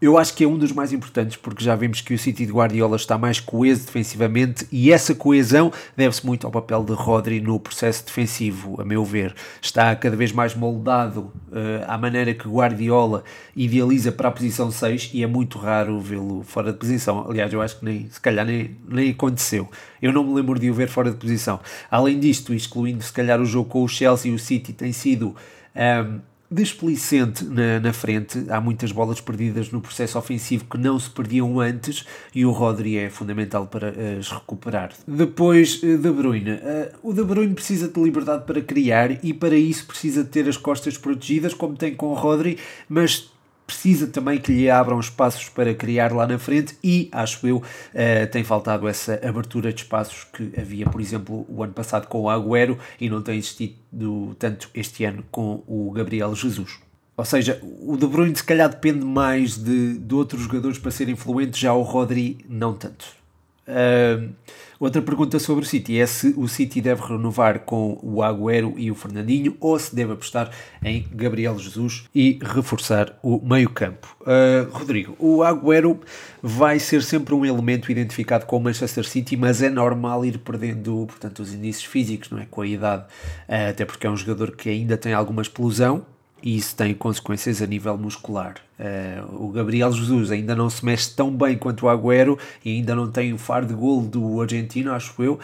Eu 0.00 0.18
acho 0.18 0.34
que 0.34 0.44
é 0.44 0.46
um 0.46 0.58
dos 0.58 0.72
mais 0.72 0.92
importantes 0.92 1.36
porque 1.36 1.64
já 1.64 1.74
vimos 1.74 2.00
que 2.00 2.12
o 2.12 2.18
City 2.18 2.44
de 2.44 2.52
Guardiola 2.52 2.96
está 2.96 3.16
mais 3.16 3.40
coeso 3.40 3.86
defensivamente 3.86 4.66
e 4.70 4.92
essa 4.92 5.14
coesão 5.14 5.72
deve-se 5.96 6.26
muito 6.26 6.46
ao 6.46 6.50
papel 6.50 6.84
de 6.84 6.92
Rodri 6.92 7.40
no 7.40 7.58
processo 7.58 8.04
defensivo, 8.04 8.80
a 8.80 8.84
meu 8.84 9.04
ver. 9.04 9.34
Está 9.60 9.94
cada 9.96 10.16
vez 10.16 10.32
mais 10.32 10.54
moldado 10.54 11.32
uh, 11.48 11.84
à 11.86 11.96
maneira 11.96 12.34
que 12.34 12.46
Guardiola 12.48 13.24
idealiza 13.56 14.12
para 14.12 14.28
a 14.28 14.32
posição 14.32 14.70
6 14.70 15.10
e 15.14 15.22
é 15.22 15.26
muito 15.26 15.58
raro 15.58 16.00
vê-lo 16.00 16.42
fora 16.42 16.72
de 16.72 16.78
posição. 16.78 17.24
Aliás, 17.28 17.52
eu 17.52 17.62
acho 17.62 17.78
que 17.78 17.84
nem, 17.84 18.10
se 18.10 18.20
calhar 18.20 18.44
nem, 18.44 18.76
nem 18.86 19.10
aconteceu. 19.10 19.70
Eu 20.00 20.12
não 20.12 20.24
me 20.24 20.34
lembro 20.34 20.58
de 20.58 20.70
o 20.70 20.74
ver 20.74 20.88
fora 20.88 21.10
de 21.10 21.16
posição. 21.16 21.60
Além 21.90 22.18
disto, 22.18 22.52
excluindo 22.52 23.02
se 23.02 23.12
calhar 23.12 23.40
o 23.40 23.46
jogo 23.46 23.68
com 23.68 23.82
o 23.82 23.88
Chelsea, 23.88 24.34
o 24.34 24.38
City 24.38 24.72
tem 24.72 24.92
sido. 24.92 25.34
Um, 25.74 26.31
desplicente 26.52 27.44
na, 27.44 27.80
na 27.80 27.92
frente. 27.92 28.44
Há 28.48 28.60
muitas 28.60 28.92
bolas 28.92 29.20
perdidas 29.20 29.70
no 29.70 29.80
processo 29.80 30.18
ofensivo 30.18 30.66
que 30.66 30.76
não 30.76 30.98
se 30.98 31.08
perdiam 31.08 31.58
antes 31.58 32.04
e 32.34 32.44
o 32.44 32.50
Rodri 32.50 32.98
é 32.98 33.08
fundamental 33.08 33.66
para 33.66 33.94
as 34.18 34.30
recuperar. 34.30 34.92
Depois, 35.06 35.80
eh, 35.82 35.96
De 35.96 36.10
Bruyne. 36.10 36.52
Uh, 36.52 37.10
o 37.10 37.12
De 37.12 37.24
Bruyne 37.24 37.54
precisa 37.54 37.88
de 37.88 38.00
liberdade 38.00 38.44
para 38.44 38.60
criar 38.60 39.24
e 39.24 39.32
para 39.32 39.56
isso 39.56 39.86
precisa 39.86 40.22
de 40.22 40.30
ter 40.30 40.48
as 40.48 40.56
costas 40.56 40.98
protegidas, 40.98 41.54
como 41.54 41.74
tem 41.76 41.94
com 41.94 42.08
o 42.08 42.14
Rodri, 42.14 42.58
mas 42.88 43.31
precisa 43.72 44.06
também 44.06 44.38
que 44.38 44.52
lhe 44.52 44.70
abram 44.70 45.00
espaços 45.00 45.48
para 45.48 45.74
criar 45.74 46.12
lá 46.12 46.26
na 46.26 46.38
frente 46.38 46.76
e, 46.84 47.08
acho 47.10 47.46
eu, 47.46 47.56
uh, 47.56 48.26
tem 48.30 48.44
faltado 48.44 48.86
essa 48.86 49.14
abertura 49.26 49.72
de 49.72 49.82
espaços 49.82 50.24
que 50.24 50.52
havia, 50.58 50.84
por 50.86 51.00
exemplo, 51.00 51.46
o 51.48 51.62
ano 51.62 51.72
passado 51.72 52.06
com 52.06 52.20
o 52.20 52.30
Agüero 52.30 52.78
e 53.00 53.08
não 53.08 53.22
tem 53.22 53.38
existido 53.38 54.36
tanto 54.38 54.68
este 54.74 55.04
ano 55.04 55.24
com 55.30 55.62
o 55.66 55.90
Gabriel 55.90 56.34
Jesus. 56.34 56.78
Ou 57.16 57.24
seja, 57.24 57.60
o 57.62 57.96
De 57.96 58.06
Bruyne 58.06 58.36
se 58.36 58.44
calhar 58.44 58.68
depende 58.68 59.04
mais 59.04 59.56
de, 59.56 59.98
de 59.98 60.14
outros 60.14 60.42
jogadores 60.42 60.78
para 60.78 60.90
ser 60.90 61.08
influente, 61.08 61.60
já 61.60 61.72
o 61.72 61.82
Rodri 61.82 62.44
não 62.48 62.74
tanto. 62.74 63.21
Uh, 63.66 64.32
outra 64.80 65.00
pergunta 65.00 65.38
sobre 65.38 65.64
o 65.64 65.68
City 65.68 66.00
é 66.00 66.06
se 66.06 66.34
o 66.36 66.48
City 66.48 66.80
deve 66.80 67.00
renovar 67.02 67.60
com 67.60 67.98
o 68.02 68.22
Agüero 68.22 68.74
e 68.76 68.90
o 68.90 68.94
Fernandinho 68.94 69.56
ou 69.60 69.78
se 69.78 69.94
deve 69.94 70.12
apostar 70.12 70.50
em 70.84 71.06
Gabriel 71.12 71.56
Jesus 71.58 72.04
e 72.14 72.40
reforçar 72.42 73.16
o 73.22 73.40
meio-campo. 73.40 74.16
Uh, 74.22 74.68
Rodrigo, 74.72 75.14
o 75.18 75.42
Agüero 75.42 76.00
vai 76.42 76.80
ser 76.80 77.02
sempre 77.02 77.34
um 77.34 77.46
elemento 77.46 77.92
identificado 77.92 78.46
com 78.46 78.56
o 78.56 78.60
Manchester 78.60 79.04
City, 79.04 79.36
mas 79.36 79.62
é 79.62 79.70
normal 79.70 80.24
ir 80.24 80.38
perdendo 80.38 81.06
portanto, 81.06 81.40
os 81.40 81.54
indícios 81.54 81.84
físicos, 81.84 82.30
não 82.30 82.40
é? 82.40 82.46
Com 82.50 82.62
a 82.62 82.66
idade, 82.66 83.04
uh, 83.48 83.70
até 83.70 83.84
porque 83.84 84.06
é 84.06 84.10
um 84.10 84.16
jogador 84.16 84.56
que 84.56 84.68
ainda 84.68 84.96
tem 84.96 85.12
alguma 85.12 85.42
explosão 85.42 86.04
e 86.42 86.56
isso 86.56 86.74
tem 86.74 86.92
consequências 86.94 87.62
a 87.62 87.66
nível 87.66 87.96
muscular. 87.96 88.56
Uh, 88.78 89.46
o 89.46 89.48
Gabriel 89.50 89.92
Jesus 89.92 90.30
ainda 90.30 90.56
não 90.56 90.68
se 90.68 90.84
mexe 90.84 91.14
tão 91.14 91.30
bem 91.30 91.56
quanto 91.56 91.86
o 91.86 91.88
Agüero 91.88 92.38
e 92.64 92.70
ainda 92.70 92.94
não 92.94 93.10
tem 93.10 93.32
o 93.32 93.38
faro 93.38 93.64
de 93.64 93.74
gol 93.74 94.02
do 94.02 94.40
argentino, 94.40 94.92
acho 94.92 95.22
eu. 95.22 95.38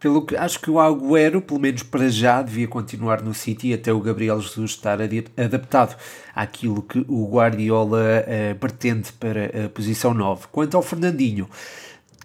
Pelo 0.00 0.26
que 0.26 0.36
acho 0.36 0.60
que 0.60 0.70
o 0.70 0.80
Agüero, 0.80 1.40
pelo 1.40 1.60
menos 1.60 1.82
para 1.82 2.08
já, 2.08 2.42
devia 2.42 2.66
continuar 2.66 3.22
no 3.22 3.32
City 3.32 3.72
até 3.72 3.92
o 3.92 4.00
Gabriel 4.00 4.40
Jesus 4.40 4.72
estar 4.72 4.98
adaptado 5.00 5.96
àquilo 6.34 6.82
que 6.82 7.04
o 7.08 7.28
Guardiola 7.30 8.24
uh, 8.24 8.54
pretende 8.58 9.12
para 9.12 9.66
a 9.66 9.68
posição 9.68 10.12
9. 10.12 10.48
Quanto 10.50 10.76
ao 10.76 10.82
Fernandinho, 10.82 11.48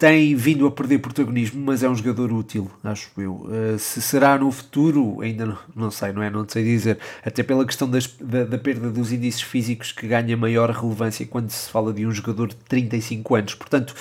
tem 0.01 0.33
vindo 0.33 0.65
a 0.65 0.71
perder 0.71 0.97
protagonismo, 0.97 1.63
mas 1.63 1.83
é 1.83 1.87
um 1.87 1.95
jogador 1.95 2.33
útil, 2.33 2.71
acho 2.83 3.11
eu. 3.19 3.33
Uh, 3.33 3.77
se 3.77 4.01
será 4.01 4.35
no 4.35 4.51
futuro, 4.51 5.21
ainda 5.21 5.45
não, 5.45 5.57
não, 5.75 5.91
sei, 5.91 6.11
não 6.11 6.23
é? 6.23 6.29
Não 6.31 6.43
sei 6.49 6.63
dizer. 6.63 6.97
Até 7.23 7.43
pela 7.43 7.63
questão 7.63 7.87
das, 7.87 8.07
da, 8.19 8.43
da, 8.43 8.57
perda 8.57 8.89
dos 8.89 9.11
índices 9.11 9.43
físicos 9.43 9.91
que 9.91 10.07
ganha 10.07 10.35
maior 10.35 10.71
relevância 10.71 11.23
quando 11.27 11.51
se 11.51 11.69
fala 11.69 11.93
de 11.93 12.03
um 12.03 12.11
jogador 12.11 12.47
de 12.47 12.55
35 12.55 13.35
anos. 13.35 13.53
Portanto, 13.53 13.93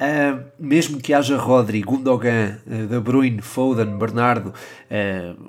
uh, 0.00 0.42
mesmo 0.58 0.98
que 0.98 1.14
haja 1.14 1.36
Rodri, 1.36 1.82
Gundogan, 1.82 2.58
uh, 2.66 2.86
De 2.88 2.98
Bruyne, 2.98 3.40
Foden, 3.40 3.96
Bernardo, 3.96 4.52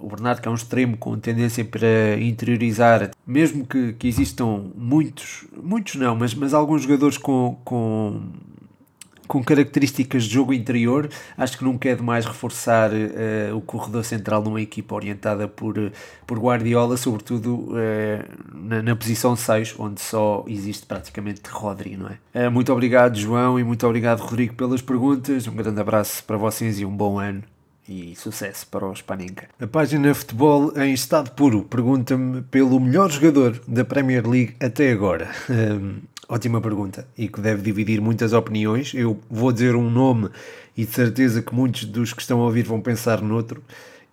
o 0.01 0.07
Bernardo 0.07 0.39
que 0.39 0.47
é 0.47 0.51
um 0.51 0.55
extremo 0.55 0.97
com 0.97 1.17
tendência 1.17 1.65
para 1.65 2.15
interiorizar, 2.21 3.09
mesmo 3.25 3.65
que, 3.65 3.93
que 3.93 4.07
existam 4.07 4.69
muitos, 4.75 5.47
muitos 5.63 5.95
não, 5.95 6.15
mas, 6.15 6.35
mas 6.35 6.53
alguns 6.53 6.83
jogadores 6.83 7.17
com, 7.17 7.59
com 7.65 8.21
com 9.29 9.43
características 9.43 10.23
de 10.23 10.33
jogo 10.33 10.51
interior, 10.51 11.07
acho 11.37 11.55
que 11.55 11.63
nunca 11.63 11.87
é 11.87 11.95
demais 11.95 12.25
reforçar 12.25 12.89
uh, 12.91 13.55
o 13.55 13.61
corredor 13.61 14.03
central 14.03 14.41
numa 14.41 14.59
equipa 14.59 14.95
orientada 14.95 15.47
por, 15.47 15.77
uh, 15.77 15.91
por 16.25 16.39
Guardiola, 16.39 16.97
sobretudo 16.97 17.69
uh, 17.69 17.77
na, 18.51 18.81
na, 18.81 18.95
posição 18.95 19.35
6, 19.35 19.75
onde 19.77 20.01
só 20.01 20.43
existe 20.47 20.83
praticamente 20.87 21.41
Rodri, 21.47 21.95
não 21.95 22.09
é? 22.33 22.49
muito 22.49 22.73
obrigado, 22.73 23.19
João, 23.19 23.59
e 23.59 23.63
muito 23.63 23.85
obrigado, 23.85 24.21
Rodrigo, 24.21 24.55
pelas 24.55 24.81
perguntas. 24.81 25.47
Um 25.47 25.55
grande 25.55 25.79
abraço 25.79 26.23
para 26.23 26.35
vocês 26.35 26.79
e 26.79 26.85
um 26.85 26.95
bom 26.95 27.19
ano 27.19 27.43
e 27.89 28.15
sucesso 28.15 28.67
para 28.67 28.85
o 28.85 28.95
Spaninka. 28.95 29.47
A 29.59 29.65
página 29.65 30.13
Futebol 30.13 30.71
em 30.77 30.93
Estado 30.93 31.31
Puro 31.31 31.63
pergunta-me 31.63 32.43
pelo 32.43 32.79
melhor 32.79 33.11
jogador 33.11 33.59
da 33.67 33.83
Premier 33.83 34.27
League 34.27 34.55
até 34.59 34.91
agora. 34.91 35.27
Um, 35.49 35.97
ótima 36.29 36.61
pergunta 36.61 37.07
e 37.17 37.27
que 37.27 37.41
deve 37.41 37.63
dividir 37.63 37.99
muitas 37.99 38.31
opiniões. 38.31 38.93
Eu 38.93 39.19
vou 39.27 39.51
dizer 39.51 39.75
um 39.75 39.89
nome 39.89 40.29
e 40.77 40.85
de 40.85 40.91
certeza 40.91 41.41
que 41.41 41.53
muitos 41.53 41.85
dos 41.85 42.13
que 42.13 42.21
estão 42.21 42.39
a 42.41 42.45
ouvir 42.45 42.63
vão 42.63 42.79
pensar 42.79 43.21
noutro. 43.21 43.63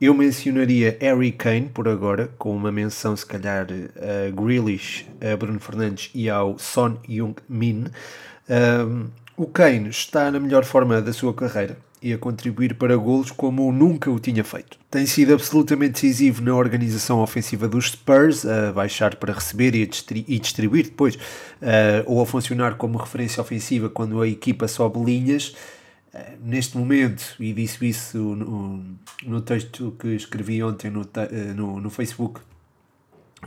Eu 0.01 0.15
mencionaria 0.15 0.97
Harry 1.01 1.33
Kane 1.33 1.69
por 1.69 1.89
agora, 1.89 2.31
com 2.39 2.55
uma 2.55 2.73
menção 2.73 3.17
se 3.17 3.25
calhar 3.25 3.67
a 3.71 4.31
Grealish, 4.31 5.07
a 5.21 5.37
Bruno 5.37 5.61
Fernandes 5.61 6.11
e 6.15 6.29
ao 6.29 6.59
Son 6.59 6.99
Heung-min. 7.09 7.87
Um, 8.49 9.07
o 9.37 9.47
Kane 9.47 9.91
está 9.91 10.31
na 10.31 10.41
melhor 10.41 10.65
forma 10.65 11.01
da 11.01 11.13
sua 11.13 11.33
carreira 11.35 11.77
e 12.07 12.13
a 12.13 12.19
contribuir 12.19 12.75
para 12.75 12.97
golos 12.97 13.33
como 13.33 13.73
nunca 13.73 14.09
o 14.09 14.21
tinha 14.21 14.45
feito. 14.45 14.79
Tem 14.89 15.05
sido 15.07 15.35
absolutamente 15.35 15.95
decisivo 15.95 16.41
na 16.41 16.55
organização 16.55 17.21
ofensiva 17.21 17.67
dos 17.67 17.91
Spurs, 17.91 18.47
a 18.47 18.73
baixar 18.73 19.17
para 19.17 19.33
receber 19.33 19.75
e, 19.75 19.91
e 20.29 20.39
distribuir 20.39 20.85
depois, 20.85 21.17
uh, 21.17 21.19
ou 22.07 22.23
a 22.23 22.27
funcionar 22.27 22.77
como 22.77 22.97
referência 22.97 23.41
ofensiva 23.41 23.89
quando 23.89 24.23
a 24.23 24.29
equipa 24.29 24.69
sobe 24.69 25.03
linhas. 25.03 25.49
Uh, 26.15 26.19
neste 26.45 26.79
momento, 26.79 27.35
e 27.41 27.53
disse 27.53 27.85
isso 27.89 28.19
no, 28.19 28.85
no 29.25 29.41
texto 29.41 29.97
que 29.99 30.15
escrevi 30.15 30.63
ontem 30.63 30.93
no, 30.93 31.01
uh, 31.01 31.55
no, 31.57 31.81
no 31.81 31.91
Facebook, 31.91 32.41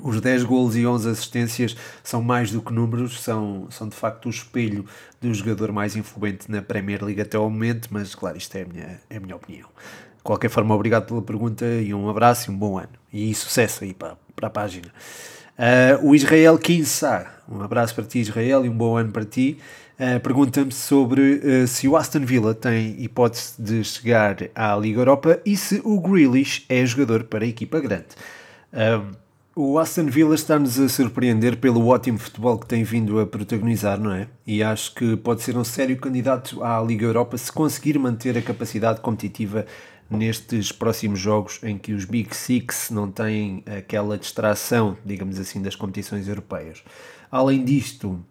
os 0.02 0.22
10 0.22 0.44
golos 0.44 0.76
e 0.76 0.86
11 0.86 1.10
assistências 1.10 1.78
são 2.04 2.22
mais 2.22 2.52
do 2.52 2.62
que 2.62 2.74
números, 2.74 3.22
são, 3.22 3.68
são 3.70 3.88
de 3.88 3.96
facto 3.96 4.28
o 4.28 4.30
espelho 4.30 4.86
do 5.22 5.34
jogador 5.34 5.72
mais 5.72 5.96
influente 5.96 6.50
na 6.50 6.62
Premier 6.62 7.04
League 7.04 7.22
até 7.22 7.38
ao 7.38 7.50
momento, 7.50 7.90
mas 7.92 8.16
claro, 8.16 8.38
isto 8.38 8.56
é 8.56 8.62
a 8.62 8.66
minha, 8.66 9.02
é 9.10 9.18
a 9.18 9.20
minha 9.20 9.36
opinião. 9.36 9.68
De 10.18 10.24
qualquer 10.24 10.50
forma, 10.50 10.76
obrigado 10.76 11.06
pela 11.06 11.22
pergunta 11.22 11.66
e 11.66 11.94
um 11.94 12.10
abraço 12.10 12.52
e 12.52 12.54
um 12.54 12.58
bom 12.58 12.78
ano. 12.78 12.90
E 13.12 13.34
sucesso 13.34 13.84
aí 13.84 13.94
para, 13.94 14.18
para 14.36 14.48
a 14.48 14.50
página. 14.50 14.88
Uh, 15.58 16.10
o 16.10 16.16
Israel 16.16 16.58
Kinsar, 16.58 17.42
um 17.50 17.62
abraço 17.62 17.94
para 17.94 18.06
ti, 18.06 18.20
Israel, 18.20 18.66
e 18.66 18.70
um 18.70 18.78
bom 18.78 18.98
ano 18.98 19.12
para 19.12 19.26
ti. 19.26 19.58
Uh, 20.00 20.20
Pergunta-me 20.22 20.72
sobre 20.72 21.42
uh, 21.44 21.68
se 21.68 21.88
o 21.88 21.98
Aston 21.98 22.22
Villa 22.22 22.54
tem 22.54 23.02
hipótese 23.02 23.54
de 23.62 23.84
chegar 23.84 24.38
à 24.56 24.76
Liga 24.76 25.02
Europa 25.02 25.40
e 25.46 25.58
se 25.58 25.82
o 25.84 26.00
Grealish 26.00 26.66
é 26.70 26.86
jogador 26.86 27.26
para 27.26 27.44
a 27.44 27.48
equipa 27.48 27.80
grande. 27.80 28.08
O 29.62 29.78
Aston 29.78 30.06
Villa 30.06 30.36
está-nos 30.36 30.80
a 30.80 30.88
surpreender 30.88 31.58
pelo 31.58 31.88
ótimo 31.88 32.18
futebol 32.18 32.58
que 32.58 32.66
tem 32.66 32.82
vindo 32.82 33.20
a 33.20 33.28
protagonizar, 33.28 34.00
não 34.00 34.14
é? 34.14 34.30
E 34.48 34.64
acho 34.64 34.96
que 34.96 35.18
pode 35.18 35.42
ser 35.42 35.58
um 35.58 35.66
sério 35.66 35.98
candidato 35.98 36.64
à 36.64 36.82
Liga 36.82 37.06
Europa 37.06 37.38
se 37.38 37.52
conseguir 37.52 38.00
manter 38.00 38.38
a 38.38 38.42
capacidade 38.42 39.02
competitiva 39.02 39.66
nestes 40.10 40.72
próximos 40.72 41.20
jogos 41.20 41.60
em 41.62 41.78
que 41.78 41.92
os 41.92 42.06
Big 42.06 42.34
Six 42.34 42.90
não 42.90 43.12
têm 43.12 43.62
aquela 43.66 44.18
distração, 44.18 44.96
digamos 45.06 45.38
assim, 45.38 45.62
das 45.62 45.76
competições 45.76 46.30
europeias. 46.30 46.82
Além 47.30 47.66
disto, 47.66 48.24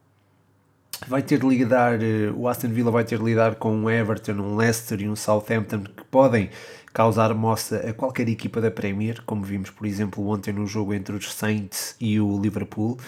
vai 1.06 1.22
ter 1.22 1.38
de 1.38 1.46
lidar, 1.46 2.02
eh, 2.02 2.30
o 2.34 2.48
Aston 2.48 2.68
Villa 2.68 2.90
vai 2.90 3.04
ter 3.04 3.18
de 3.18 3.24
lidar 3.24 3.54
com 3.56 3.74
um 3.74 3.90
Everton, 3.90 4.32
um 4.32 4.56
Leicester 4.56 5.00
e 5.00 5.08
um 5.08 5.14
Southampton 5.14 5.84
que 5.84 6.04
podem 6.10 6.50
causar 6.92 7.32
moça 7.34 7.76
a 7.88 7.92
qualquer 7.92 8.28
equipa 8.28 8.60
da 8.60 8.70
Premier, 8.70 9.22
como 9.24 9.42
vimos, 9.42 9.70
por 9.70 9.86
exemplo, 9.86 10.26
ontem 10.28 10.52
no 10.52 10.66
jogo 10.66 10.94
entre 10.94 11.14
os 11.14 11.32
Saints 11.32 11.94
e 12.00 12.18
o 12.20 12.40
Liverpool. 12.40 12.98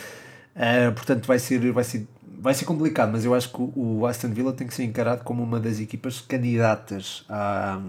Uh, 0.55 0.93
portanto, 0.93 1.27
vai 1.27 1.39
ser, 1.39 1.73
vai, 1.73 1.85
ser, 1.85 2.07
vai 2.39 2.55
ser 2.55 2.65
complicado, 2.65 3.11
mas 3.11 3.25
eu 3.25 3.35
acho 3.35 3.51
que 3.51 3.73
o 3.75 4.07
Aston 4.07 4.29
Villa 4.29 4.53
tem 4.53 4.67
que 4.67 4.75
ser 4.75 4.85
encarado 4.85 5.25
como 5.25 5.43
uma 5.43 5.59
das 5.59 5.81
equipas 5.81 6.21
candidatas 6.21 7.25
a, 7.29 7.81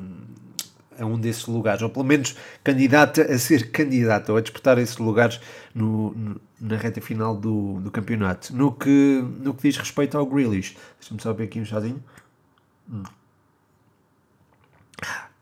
a 1.00 1.06
um 1.06 1.20
desses 1.20 1.46
lugares, 1.46 1.82
ou 1.82 1.90
pelo 1.90 2.06
menos 2.06 2.36
candidata 2.64 3.22
a 3.22 3.38
ser 3.38 3.72
candidata 3.72 4.32
ou 4.32 4.38
a 4.38 4.42
disputar 4.42 4.78
esses 4.78 4.98
lugares 4.98 5.40
no, 5.74 6.12
no, 6.12 6.42
na 6.60 6.78
reta 6.78 7.02
final 7.02 7.36
do, 7.36 7.80
do 7.80 7.90
campeonato. 7.90 8.56
No 8.56 8.72
que, 8.72 9.24
no 9.40 9.54
que 9.54 9.64
diz 9.64 9.78
respeito 9.78 10.18
ao 10.18 10.26
Grealish, 10.26 10.76
deixa-me 11.00 11.22
só 11.22 11.34
ver 11.34 11.46
aqui 11.46 11.60
um 11.60 11.66
chazinho. 11.66 12.04
Hum 12.92 13.04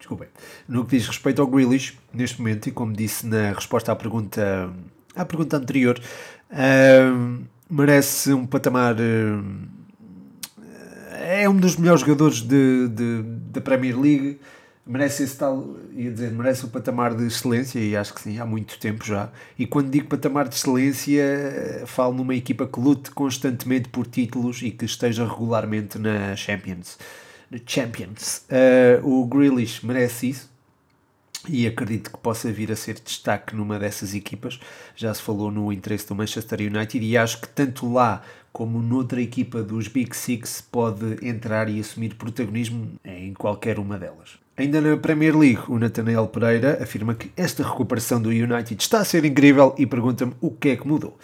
desculpem. 0.10 0.28
No 0.68 0.86
que 0.86 0.98
diz 0.98 1.08
respeito 1.08 1.42
ao 1.42 1.48
Grealish, 1.48 1.98
neste 2.14 2.40
momento, 2.40 2.68
e 2.68 2.72
como 2.72 2.94
disse 2.94 3.28
na 3.28 3.54
resposta 3.54 3.92
à 3.92 3.96
pergunta, 3.96 4.70
à 5.16 5.24
pergunta 5.24 5.58
anterior, 5.58 6.00
uh, 6.52 7.44
merece 7.70 8.34
um 8.34 8.46
patamar. 8.48 8.96
Uh, 8.96 9.80
é 11.12 11.48
um 11.48 11.56
dos 11.56 11.78
melhores 11.78 12.02
jogadores 12.02 12.42
de, 12.42 12.88
de, 12.88 13.22
da 13.52 13.62
Premier 13.62 13.98
League. 14.00 14.40
Merece 14.86 15.24
esse 15.24 15.38
tal, 15.38 15.76
ia 15.94 16.10
dizer, 16.10 16.32
merece 16.32 16.66
um 16.66 16.70
patamar 16.70 17.16
de 17.16 17.26
excelência, 17.28 17.80
e 17.80 17.96
acho 17.96 18.14
que 18.14 18.22
sim, 18.22 18.40
há 18.40 18.46
muito 18.46 18.80
tempo 18.80 19.06
já. 19.06 19.30
E 19.58 19.68
quando 19.68 19.92
digo 19.92 20.08
patamar 20.08 20.48
de 20.48 20.56
excelência, 20.56 21.84
falo 21.86 22.16
numa 22.16 22.34
equipa 22.34 22.66
que 22.66 22.80
lute 22.80 23.12
constantemente 23.12 23.90
por 23.90 24.08
títulos 24.08 24.64
e 24.64 24.72
que 24.72 24.86
esteja 24.86 25.28
regularmente 25.28 26.00
na 26.00 26.36
Champions 26.36 26.98
de 27.50 27.62
Champions. 27.66 28.46
Uh, 28.50 29.22
o 29.22 29.26
Grealish 29.26 29.86
merece 29.86 30.30
isso 30.30 30.50
e 31.48 31.66
acredito 31.66 32.12
que 32.12 32.18
possa 32.18 32.52
vir 32.52 32.72
a 32.72 32.76
ser 32.76 33.00
destaque 33.00 33.56
numa 33.56 33.80
dessas 33.80 34.14
equipas. 34.14 34.60
Já 34.96 35.14
se 35.14 35.22
falou 35.22 35.50
no 35.50 35.72
interesse 35.74 36.08
do 36.08 36.16
Manchester 36.16 36.60
United 36.60 37.04
e 37.04 37.18
acho 37.18 37.42
que 37.42 37.48
tanto 37.48 37.92
lá 37.92 38.22
como 38.52 38.82
noutra 38.82 39.22
equipa 39.22 39.64
dos 39.64 39.88
Big 39.88 40.16
Six 40.16 40.62
pode 40.72 41.26
entrar 41.26 41.70
e 41.70 41.80
assumir 41.80 42.16
protagonismo 42.16 42.94
em 43.04 43.34
qualquer 43.34 43.80
uma 43.80 43.98
delas. 43.98 44.38
Ainda 44.60 44.82
na 44.82 44.98
Premier 44.98 45.38
League, 45.38 45.62
o 45.70 45.80
Nathaniel 45.80 46.28
Pereira 46.28 46.84
afirma 46.84 47.16
que 47.16 47.32
esta 47.38 47.64
recuperação 47.64 48.22
do 48.22 48.28
United 48.28 48.76
está 48.78 49.00
a 49.00 49.06
ser 49.06 49.24
incrível 49.24 49.74
e 49.78 49.86
pergunta-me 49.86 50.34
o 50.42 50.52
que 50.52 50.68
é 50.68 50.76
que 50.76 50.86
mudou. 50.86 51.18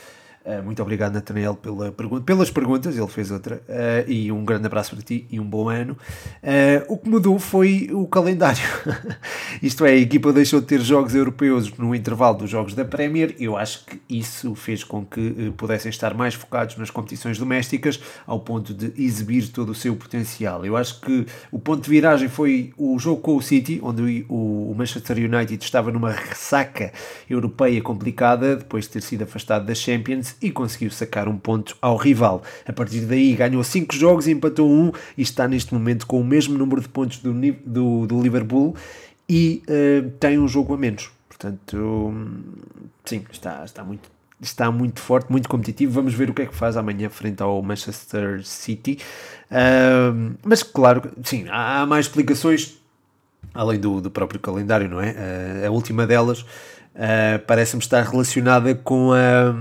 Uh, 0.45 0.61
muito 0.63 0.79
obrigado, 0.79 1.13
Nathaniel, 1.13 1.55
pela 1.55 1.91
pergunta, 1.91 2.23
pelas 2.23 2.51
perguntas, 2.51 2.95
ele 2.95 3.07
fez 3.07 3.31
outra. 3.31 3.63
Uh, 3.67 4.07
e 4.07 4.31
um 4.31 4.45
grande 4.45 4.67
abraço 4.67 4.95
para 4.95 5.03
ti 5.03 5.25
e 5.31 5.39
um 5.39 5.43
bom 5.43 5.69
ano. 5.69 5.97
Uh, 6.43 6.85
o 6.87 6.97
que 6.97 7.09
mudou 7.09 7.39
foi 7.39 7.89
o 7.91 8.05
calendário. 8.05 8.61
Isto 9.59 9.85
é, 9.85 9.93
a 9.93 9.95
equipa 9.95 10.31
deixou 10.31 10.61
de 10.61 10.67
ter 10.67 10.79
jogos 10.81 11.15
europeus 11.15 11.75
no 11.79 11.95
intervalo 11.95 12.37
dos 12.37 12.49
jogos 12.51 12.75
da 12.75 12.85
Premier. 12.85 13.35
Eu 13.39 13.57
acho 13.57 13.85
que 13.85 13.99
isso 14.07 14.53
fez 14.53 14.83
com 14.83 15.03
que 15.03 15.51
pudessem 15.57 15.89
estar 15.89 16.13
mais 16.13 16.35
focados 16.35 16.77
nas 16.77 16.91
competições 16.91 17.39
domésticas, 17.39 17.99
ao 18.27 18.39
ponto 18.39 18.73
de 18.73 18.93
exibir 19.01 19.47
todo 19.47 19.69
o 19.69 19.75
seu 19.75 19.95
potencial. 19.95 20.63
Eu 20.63 20.77
acho 20.77 20.99
que 21.01 21.25
o 21.51 21.57
ponto 21.57 21.83
de 21.83 21.89
viragem 21.89 22.27
foi 22.27 22.71
o 22.77 22.99
jogo 22.99 23.21
com 23.21 23.35
o 23.35 23.41
City, 23.41 23.79
onde 23.81 24.25
o 24.29 24.75
Manchester 24.77 25.17
United 25.17 25.63
estava 25.63 25.91
numa 25.91 26.11
ressaca 26.11 26.91
europeia 27.29 27.81
complicada, 27.81 28.57
depois 28.57 28.85
de 28.85 28.91
ter 28.91 29.01
sido 29.01 29.23
afastado 29.23 29.65
da 29.65 29.73
Champions 29.73 30.34
e 30.41 30.51
conseguiu 30.51 30.91
sacar 30.91 31.27
um 31.27 31.37
ponto 31.37 31.77
ao 31.81 31.95
rival. 31.97 32.43
A 32.65 32.73
partir 32.73 33.01
daí 33.01 33.33
ganhou 33.33 33.63
5 33.63 33.95
jogos, 33.95 34.27
empatou 34.27 34.69
um 34.69 34.91
e 35.17 35.21
está 35.21 35.47
neste 35.47 35.73
momento 35.73 36.05
com 36.05 36.19
o 36.19 36.23
mesmo 36.23 36.57
número 36.57 36.81
de 36.81 36.89
pontos 36.89 37.19
do, 37.19 37.33
do, 37.65 38.07
do 38.07 38.21
Liverpool 38.21 38.75
e 39.27 39.63
uh, 39.67 40.09
tem 40.19 40.39
um 40.39 40.47
jogo 40.47 40.73
a 40.73 40.77
menos. 40.77 41.09
Portanto, 41.27 42.13
sim, 43.03 43.25
está, 43.31 43.65
está, 43.65 43.83
muito, 43.83 44.09
está 44.41 44.71
muito 44.71 45.01
forte, 45.01 45.31
muito 45.31 45.49
competitivo. 45.49 45.91
Vamos 45.91 46.13
ver 46.13 46.29
o 46.29 46.33
que 46.33 46.43
é 46.43 46.45
que 46.45 46.55
faz 46.55 46.77
amanhã 46.77 47.09
frente 47.09 47.41
ao 47.41 47.61
Manchester 47.61 48.45
City. 48.45 48.99
Uh, 49.51 50.35
mas, 50.43 50.63
claro, 50.63 51.11
sim, 51.23 51.45
há, 51.49 51.81
há 51.81 51.85
mais 51.85 52.05
explicações 52.05 52.79
além 53.53 53.79
do, 53.79 54.01
do 54.01 54.11
próprio 54.11 54.39
calendário, 54.39 54.89
não 54.89 55.01
é? 55.01 55.11
Uh, 55.11 55.67
a 55.67 55.71
última 55.71 56.05
delas 56.05 56.45
Uh, 56.95 57.39
parece-me 57.45 57.81
estar 57.81 58.01
relacionada 58.03 58.73
com 58.73 59.11
a, 59.11 59.53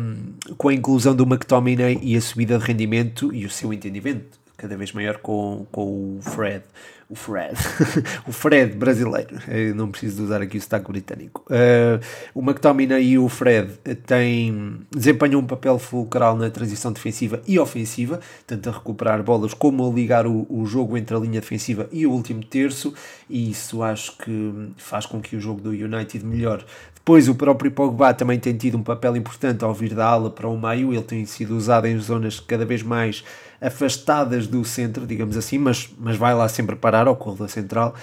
com 0.57 0.69
a 0.69 0.75
inclusão 0.75 1.17
do 1.17 1.25
McTominay 1.25 1.99
e 2.01 2.17
a 2.17 2.21
subida 2.21 2.57
de 2.59 2.65
rendimento 2.65 3.35
e 3.35 3.45
o 3.45 3.51
seu 3.51 3.73
entendimento 3.73 4.39
cada 4.57 4.77
vez 4.77 4.93
maior 4.93 5.19
com, 5.19 5.67
com 5.71 6.17
o 6.17 6.23
Fred. 6.23 6.65
O 7.09 7.15
Fred. 7.15 7.55
o 8.27 8.33
Fred 8.33 8.75
brasileiro. 8.75 9.37
Eu 9.49 9.75
não 9.75 9.91
preciso 9.91 10.25
usar 10.25 10.41
aqui 10.41 10.57
o 10.57 10.61
sotaque 10.61 10.91
britânico. 10.91 11.45
Uh, 11.51 12.03
o 12.35 12.41
McTominay 12.41 13.05
e 13.05 13.19
o 13.19 13.29
Fred 13.29 13.73
têm, 14.07 14.81
desempenham 14.91 15.41
um 15.41 15.47
papel 15.47 15.79
fulcral 15.79 16.37
na 16.37 16.49
transição 16.51 16.93
defensiva 16.93 17.43
e 17.47 17.59
ofensiva, 17.59 18.21
tanto 18.47 18.69
a 18.69 18.73
recuperar 18.73 19.23
bolas 19.23 19.53
como 19.53 19.87
a 19.87 19.93
ligar 19.93 20.27
o, 20.27 20.47
o 20.49 20.65
jogo 20.65 20.97
entre 20.97 21.15
a 21.15 21.19
linha 21.19 21.41
defensiva 21.41 21.89
e 21.93 22.07
o 22.07 22.11
último 22.11 22.43
terço, 22.43 22.95
e 23.29 23.51
isso 23.51 23.83
acho 23.83 24.17
que 24.19 24.73
faz 24.77 25.07
com 25.07 25.21
que 25.21 25.37
o 25.37 25.41
jogo 25.41 25.61
do 25.61 25.71
United 25.71 26.25
melhore. 26.25 26.65
Depois 26.95 27.29
o 27.29 27.35
próprio 27.35 27.71
Pogba 27.71 28.15
também 28.15 28.39
tem 28.39 28.57
tido 28.57 28.79
um 28.79 28.83
papel 28.83 29.15
importante 29.15 29.63
ao 29.63 29.75
vir 29.75 29.95
da 29.95 30.07
ala 30.07 30.31
para 30.31 30.49
o 30.49 30.59
meio, 30.59 30.91
ele 30.91 31.03
tem 31.03 31.27
sido 31.27 31.55
usado 31.55 31.87
em 31.87 31.99
zonas 31.99 32.41
cada 32.41 32.65
vez 32.65 32.83
mais 32.83 33.23
afastadas 33.61 34.47
do 34.47 34.65
centro, 34.65 35.07
digamos 35.07 35.37
assim, 35.37 35.59
mas, 35.59 35.89
mas 35.99 36.17
vai 36.17 36.35
lá 36.35 36.49
sempre 36.49 36.77
parar 36.77 37.07
ao 37.07 37.17
corredor 37.17 37.49
central, 37.49 37.95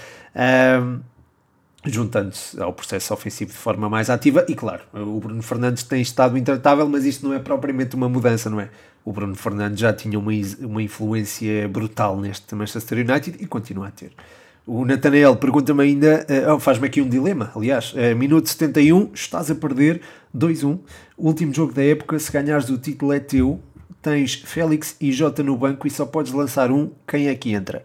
um, 0.82 1.00
juntando-se 1.86 2.62
ao 2.62 2.74
processo 2.74 3.14
ofensivo 3.14 3.52
de 3.52 3.58
forma 3.58 3.90
mais 3.90 4.10
ativa. 4.10 4.46
E 4.48 4.56
claro, 4.56 4.84
o 4.94 5.20
Bruno 5.20 5.42
Fernandes 5.42 5.84
tem 5.84 6.02
estado 6.02 6.38
intratável, 6.38 6.88
mas 6.88 7.06
isto 7.06 7.28
não 7.28 7.34
é 7.34 7.40
propriamente 7.40 7.96
uma 7.96 8.08
mudança, 8.08 8.50
não 8.50 8.60
é? 8.60 8.70
O 9.04 9.12
Bruno 9.12 9.36
Fernandes 9.36 9.80
já 9.80 9.92
tinha 9.92 10.20
uma, 10.20 10.32
uma 10.60 10.82
influência 10.82 11.68
brutal 11.68 12.20
neste 12.20 12.54
Manchester 12.54 13.00
United 13.00 13.38
e 13.40 13.48
continua 13.48 13.88
a 13.88 13.92
ter. 13.92 14.12
O 14.66 14.86
Nathanael 14.86 15.36
pergunta-me 15.36 15.84
ainda, 15.84 16.26
uh, 16.48 16.60
faz-me 16.60 16.86
aqui 16.86 17.02
um 17.02 17.10
dilema, 17.10 17.52
aliás, 17.56 17.94
uh, 17.94 18.16
minuto 18.16 18.48
71, 18.48 19.10
estás 19.12 19.50
a 19.50 19.56
perder 19.56 20.02
2-1, 20.38 20.78
último 21.18 21.52
jogo 21.52 21.74
da 21.74 21.84
época, 21.84 22.20
se 22.20 22.32
ganhares 22.32 22.70
o 22.70 22.78
título 22.78 23.12
é 23.12 23.20
teu, 23.20 23.60
tens 24.02 24.36
Félix 24.36 24.96
e 25.00 25.12
Jota 25.12 25.44
no 25.44 25.56
banco 25.56 25.88
e 25.88 25.90
só 25.90 26.06
podes 26.06 26.32
lançar 26.32 26.72
um, 26.72 26.92
quem 27.08 27.28
é 27.28 27.36
que 27.36 27.54
entra? 27.54 27.84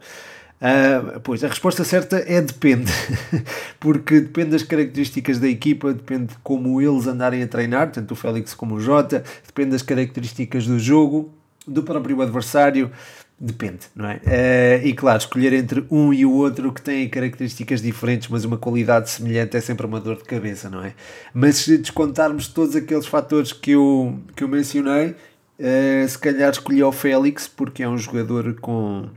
Uh, 0.56 1.20
pois, 1.20 1.44
a 1.44 1.48
resposta 1.48 1.84
certa 1.84 2.24
é 2.26 2.40
depende, 2.40 2.90
porque 3.78 4.20
depende 4.20 4.50
das 4.50 4.62
características 4.62 5.38
da 5.38 5.48
equipa, 5.48 5.92
depende 5.92 6.28
de 6.28 6.36
como 6.42 6.80
eles 6.80 7.06
andarem 7.06 7.42
a 7.42 7.46
treinar, 7.46 7.90
tanto 7.90 8.12
o 8.12 8.16
Félix 8.16 8.54
como 8.54 8.76
o 8.76 8.80
Jota, 8.80 9.22
depende 9.46 9.72
das 9.72 9.82
características 9.82 10.66
do 10.66 10.78
jogo, 10.78 11.30
do 11.66 11.82
próprio 11.82 12.22
adversário, 12.22 12.90
Depende, 13.38 13.80
não 13.94 14.08
é? 14.08 14.14
Uh, 14.16 14.86
e 14.86 14.94
claro, 14.94 15.18
escolher 15.18 15.52
entre 15.52 15.84
um 15.90 16.10
e 16.10 16.24
o 16.24 16.32
outro 16.32 16.72
que 16.72 16.80
têm 16.80 17.06
características 17.06 17.82
diferentes, 17.82 18.28
mas 18.28 18.46
uma 18.46 18.56
qualidade 18.56 19.10
semelhante 19.10 19.58
é 19.58 19.60
sempre 19.60 19.84
uma 19.84 20.00
dor 20.00 20.16
de 20.16 20.24
cabeça, 20.24 20.70
não 20.70 20.82
é? 20.82 20.94
Mas 21.34 21.56
se 21.56 21.76
descontarmos 21.76 22.48
todos 22.48 22.74
aqueles 22.74 23.04
fatores 23.04 23.52
que 23.52 23.72
eu, 23.72 24.18
que 24.34 24.42
eu 24.42 24.48
mencionei, 24.48 25.14
uh, 25.58 26.08
se 26.08 26.18
calhar 26.18 26.50
escolhi 26.50 26.82
o 26.82 26.92
Félix, 26.92 27.48
porque 27.48 27.82
é 27.82 27.88
um 27.88 27.98
jogador 27.98 28.54
com, 28.60 29.08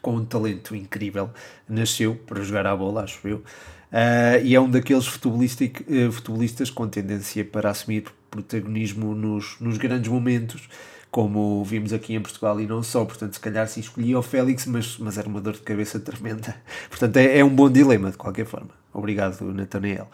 com 0.00 0.16
um 0.16 0.24
talento 0.24 0.74
incrível. 0.74 1.30
Nasceu 1.68 2.14
para 2.14 2.42
jogar 2.42 2.66
à 2.66 2.76
bola, 2.76 3.04
acho 3.04 3.26
eu. 3.26 3.38
Uh, 3.38 4.44
e 4.44 4.54
é 4.54 4.60
um 4.60 4.70
daqueles 4.70 5.06
futebolistas 5.06 6.70
com 6.70 6.88
tendência 6.88 7.44
para 7.44 7.70
assumir 7.70 8.04
protagonismo 8.30 9.14
nos, 9.14 9.56
nos 9.60 9.76
grandes 9.76 10.08
momentos 10.08 10.68
como 11.10 11.64
vimos 11.64 11.92
aqui 11.92 12.14
em 12.14 12.20
Portugal 12.20 12.60
e 12.60 12.66
não 12.66 12.82
só, 12.82 13.04
portanto, 13.04 13.34
se 13.34 13.40
calhar 13.40 13.66
se 13.66 13.80
escolhia 13.80 14.18
o 14.18 14.22
Félix, 14.22 14.66
mas, 14.66 14.96
mas 14.98 15.18
era 15.18 15.28
uma 15.28 15.40
dor 15.40 15.54
de 15.54 15.60
cabeça 15.60 15.98
tremenda. 16.00 16.54
Portanto, 16.88 17.16
é, 17.16 17.38
é 17.38 17.44
um 17.44 17.50
bom 17.50 17.70
dilema, 17.70 18.10
de 18.10 18.16
qualquer 18.16 18.46
forma. 18.46 18.70
Obrigado, 18.92 19.42
Nathaniel. 19.52 20.08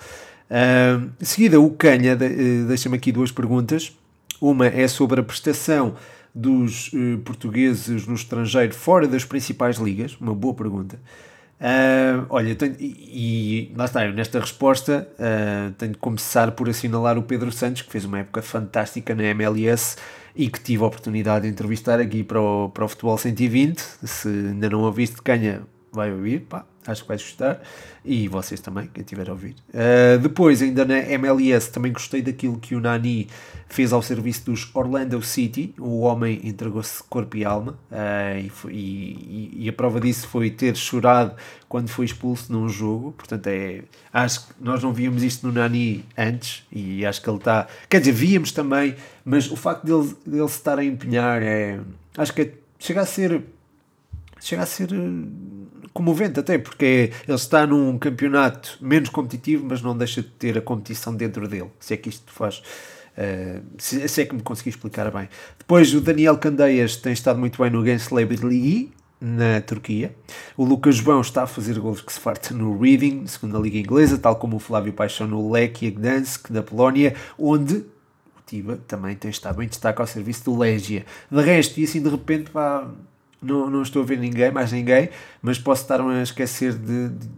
Uh, 0.51 1.11
seguida, 1.21 1.61
o 1.61 1.71
Canha 1.71 2.15
uh, 2.15 2.67
deixa-me 2.67 2.97
aqui 2.97 3.13
duas 3.13 3.31
perguntas. 3.31 3.93
Uma 4.41 4.67
é 4.67 4.87
sobre 4.89 5.21
a 5.21 5.23
prestação 5.23 5.95
dos 6.35 6.93
uh, 6.93 7.19
portugueses 7.25 8.07
no 8.07 8.15
estrangeiro 8.15 8.75
fora 8.75 9.09
das 9.09 9.25
principais 9.25 9.79
ligas. 9.79 10.17
Uma 10.21 10.35
boa 10.35 10.55
pergunta. 10.55 11.01
Uh, 11.59 12.27
olha, 12.29 12.55
tenho, 12.55 12.77
e, 12.79 13.71
e, 13.71 13.75
lá 13.75 13.87
está, 13.87 14.05
eu 14.05 14.13
nesta 14.13 14.39
resposta 14.39 15.09
uh, 15.15 15.73
tenho 15.73 15.93
de 15.93 15.99
começar 15.99 16.53
por 16.53 16.69
assinalar 16.69 17.17
o 17.17 17.23
Pedro 17.23 17.51
Santos, 17.51 17.81
que 17.81 17.91
fez 17.91 18.05
uma 18.05 18.19
época 18.19 18.43
fantástica 18.43 19.15
na 19.15 19.25
MLS 19.25 19.97
e 20.35 20.51
que 20.51 20.61
tive 20.61 20.85
a 20.85 20.87
oportunidade 20.87 21.47
de 21.47 21.51
entrevistar 21.51 21.99
aqui 21.99 22.23
para 22.23 22.39
o, 22.39 22.69
para 22.69 22.85
o 22.85 22.89
Futebol 22.89 23.17
120. 23.17 23.81
Se 24.05 24.29
ainda 24.29 24.69
não 24.69 24.83
ouviste, 24.83 25.23
canha, 25.23 25.63
vai 25.91 26.13
ouvir, 26.13 26.41
pá, 26.41 26.67
acho 26.87 27.03
que 27.03 27.09
vais 27.09 27.23
gostar. 27.23 27.61
E 28.05 28.29
vocês 28.29 28.61
também, 28.61 28.89
quem 28.93 29.03
tiver 29.03 29.29
a 29.29 29.33
ouvir. 29.33 29.57
Uh, 29.71 30.19
depois, 30.21 30.63
ainda 30.63 30.85
na 30.85 30.99
MLS, 30.99 31.71
também 31.71 31.93
gostei 31.93 32.23
daquilo 32.23 32.59
que 32.59 32.75
o 32.75 32.81
Nani 32.81 33.29
fez 33.69 33.93
ao 33.93 34.01
serviço 34.01 34.47
dos 34.47 34.71
Orlando 34.75 35.21
City. 35.23 35.75
O 35.79 36.01
homem 36.01 36.41
entregou-se 36.45 37.03
corpo 37.03 37.37
e 37.37 37.45
alma. 37.45 37.79
Uh, 37.91 38.39
e, 38.45 38.49
foi, 38.49 38.73
e, 38.73 39.65
e, 39.65 39.69
a 39.69 39.73
prova 39.73 40.01
disso 40.01 40.29
foi 40.29 40.51
ter 40.51 40.77
chorado 40.77 41.35
quando 41.69 41.89
foi 41.89 42.05
expulso 42.05 42.53
num 42.53 42.69
jogo. 42.69 43.13
Portanto, 43.13 43.49
é, 43.49 43.83
acho 44.13 44.47
que 44.47 44.55
nós 44.61 44.83
não 44.83 44.93
víamos 44.93 45.25
isto 45.25 45.47
no 45.47 45.53
Nani 45.53 46.05
antes. 46.17 46.65
E 46.71 47.05
acho 47.05 47.21
que 47.21 47.29
ele 47.29 47.39
está. 47.39 47.67
Quer 47.89 47.99
dizer, 47.99 48.13
víamos 48.13 48.53
também, 48.53 48.95
mas 49.25 49.51
o 49.51 49.57
facto 49.57 49.85
dele, 49.85 50.15
dele 50.25 50.49
se 50.49 50.59
estar 50.59 50.79
a 50.79 50.85
empenhar 50.85 51.43
é. 51.43 51.81
Acho 52.17 52.33
que 52.33 52.43
é, 52.43 52.53
chega 52.79 53.01
a 53.01 53.07
ser. 53.07 53.43
Chega 54.39 54.63
a 54.63 54.67
ser 54.67 54.91
comovente 55.97 56.39
até, 56.39 56.59
porque 56.59 57.11
ele 57.27 57.37
está 57.37 57.67
num 57.67 57.99
campeonato 57.99 58.77
menos 58.83 59.09
competitivo, 59.09 59.65
mas 59.67 59.81
não 59.81 59.97
deixa 59.97 60.21
de 60.21 60.29
ter 60.29 60.59
a 60.59 60.61
competição 60.61 61.15
dentro 61.15 61.49
dele, 61.49 61.71
se 61.81 61.95
é 61.95 61.97
que 61.97 62.11
isto 62.11 62.31
faz... 62.31 62.63
Uh, 63.17 63.63
se, 63.79 64.07
se, 64.09 64.21
é 64.21 64.27
que 64.27 64.35
me 64.35 64.43
consegui 64.43 64.69
explicar 64.69 65.11
bem. 65.11 65.27
Depois 65.59 65.95
o 65.95 66.03
Daniel 66.03 66.37
Candeias 66.37 66.97
tem 66.97 67.15
estado 67.15 67.39
muito 67.39 67.61
bem 67.63 67.71
no 67.71 67.83
Gençleib 67.83 68.37
League 68.45 68.93
na 69.19 69.59
Turquia. 69.63 70.15
O 70.55 70.67
Lucas 70.67 70.97
João 70.97 71.23
está 71.23 71.45
a 71.45 71.47
fazer 71.47 71.79
gols 71.79 72.03
que 72.03 72.13
se 72.13 72.21
farta 72.21 72.53
no 72.53 72.79
Reading, 72.79 73.27
segunda 73.27 73.59
liga 73.59 73.79
inglesa, 73.79 74.19
tal 74.19 74.37
como 74.37 74.57
o 74.57 74.59
Flávio 74.59 74.93
Paixão 74.93 75.27
no 75.27 75.51
Lechia 75.51 75.91
Gdansk 75.91 76.53
da 76.53 76.63
Polónia, 76.63 77.15
onde 77.39 77.77
o 77.77 77.87
Tiba 78.45 78.79
também 78.87 79.17
tem 79.17 79.31
estado 79.31 79.63
em 79.63 79.67
destaque 79.67 79.99
ao 79.99 80.07
serviço 80.07 80.45
do 80.45 80.59
Legia. 80.59 81.07
De 81.31 81.41
resto, 81.41 81.81
e 81.81 81.85
assim 81.85 82.03
de 82.03 82.11
repente, 82.11 82.51
pá, 82.51 82.87
não, 83.41 83.71
não 83.71 83.83
estou 83.83 84.03
a 84.03 84.05
ver 84.05 84.19
ninguém, 84.19 84.51
mais 84.51 84.73
ninguém, 84.73 85.11
mas 85.43 85.59
posso 85.59 85.83
estar 85.83 86.01
a 86.01 86.23
esquecer 86.23 86.73
de, 86.75 87.09
de, 87.09 87.29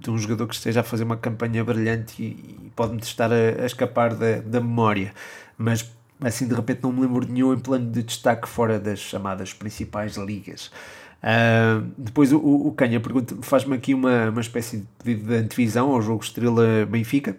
de, 0.00 0.10
um 0.10 0.18
jogador 0.18 0.46
que 0.46 0.54
esteja 0.54 0.80
a 0.80 0.82
fazer 0.82 1.04
uma 1.04 1.16
campanha 1.16 1.64
brilhante 1.64 2.22
e, 2.22 2.66
e 2.66 2.72
pode-me 2.74 3.00
estar 3.00 3.30
a, 3.32 3.62
a, 3.62 3.66
escapar 3.66 4.14
da, 4.14 4.40
da 4.40 4.60
memória. 4.60 5.12
Mas 5.56 5.90
assim 6.20 6.46
de 6.48 6.54
repente 6.54 6.82
não 6.82 6.92
me 6.92 7.02
lembro 7.02 7.24
de 7.24 7.32
nenhum 7.32 7.52
em 7.52 7.58
plano 7.58 7.90
de 7.90 8.02
destaque 8.02 8.48
fora 8.48 8.78
das 8.78 8.98
chamadas 8.98 9.52
principais 9.52 10.16
ligas. 10.16 10.70
Uh, 11.18 11.90
depois 11.98 12.32
o, 12.32 12.38
o 12.38 12.72
Canha 12.72 13.00
pergunta, 13.00 13.36
faz-me 13.42 13.74
aqui 13.74 13.92
uma, 13.92 14.30
uma 14.30 14.40
espécie 14.40 14.78
de 14.78 14.86
pedido 15.02 15.28
de 15.28 15.36
antevisão 15.36 15.90
ao 15.90 16.00
jogo 16.00 16.22
Estrela 16.22 16.86
Benfica. 16.86 17.36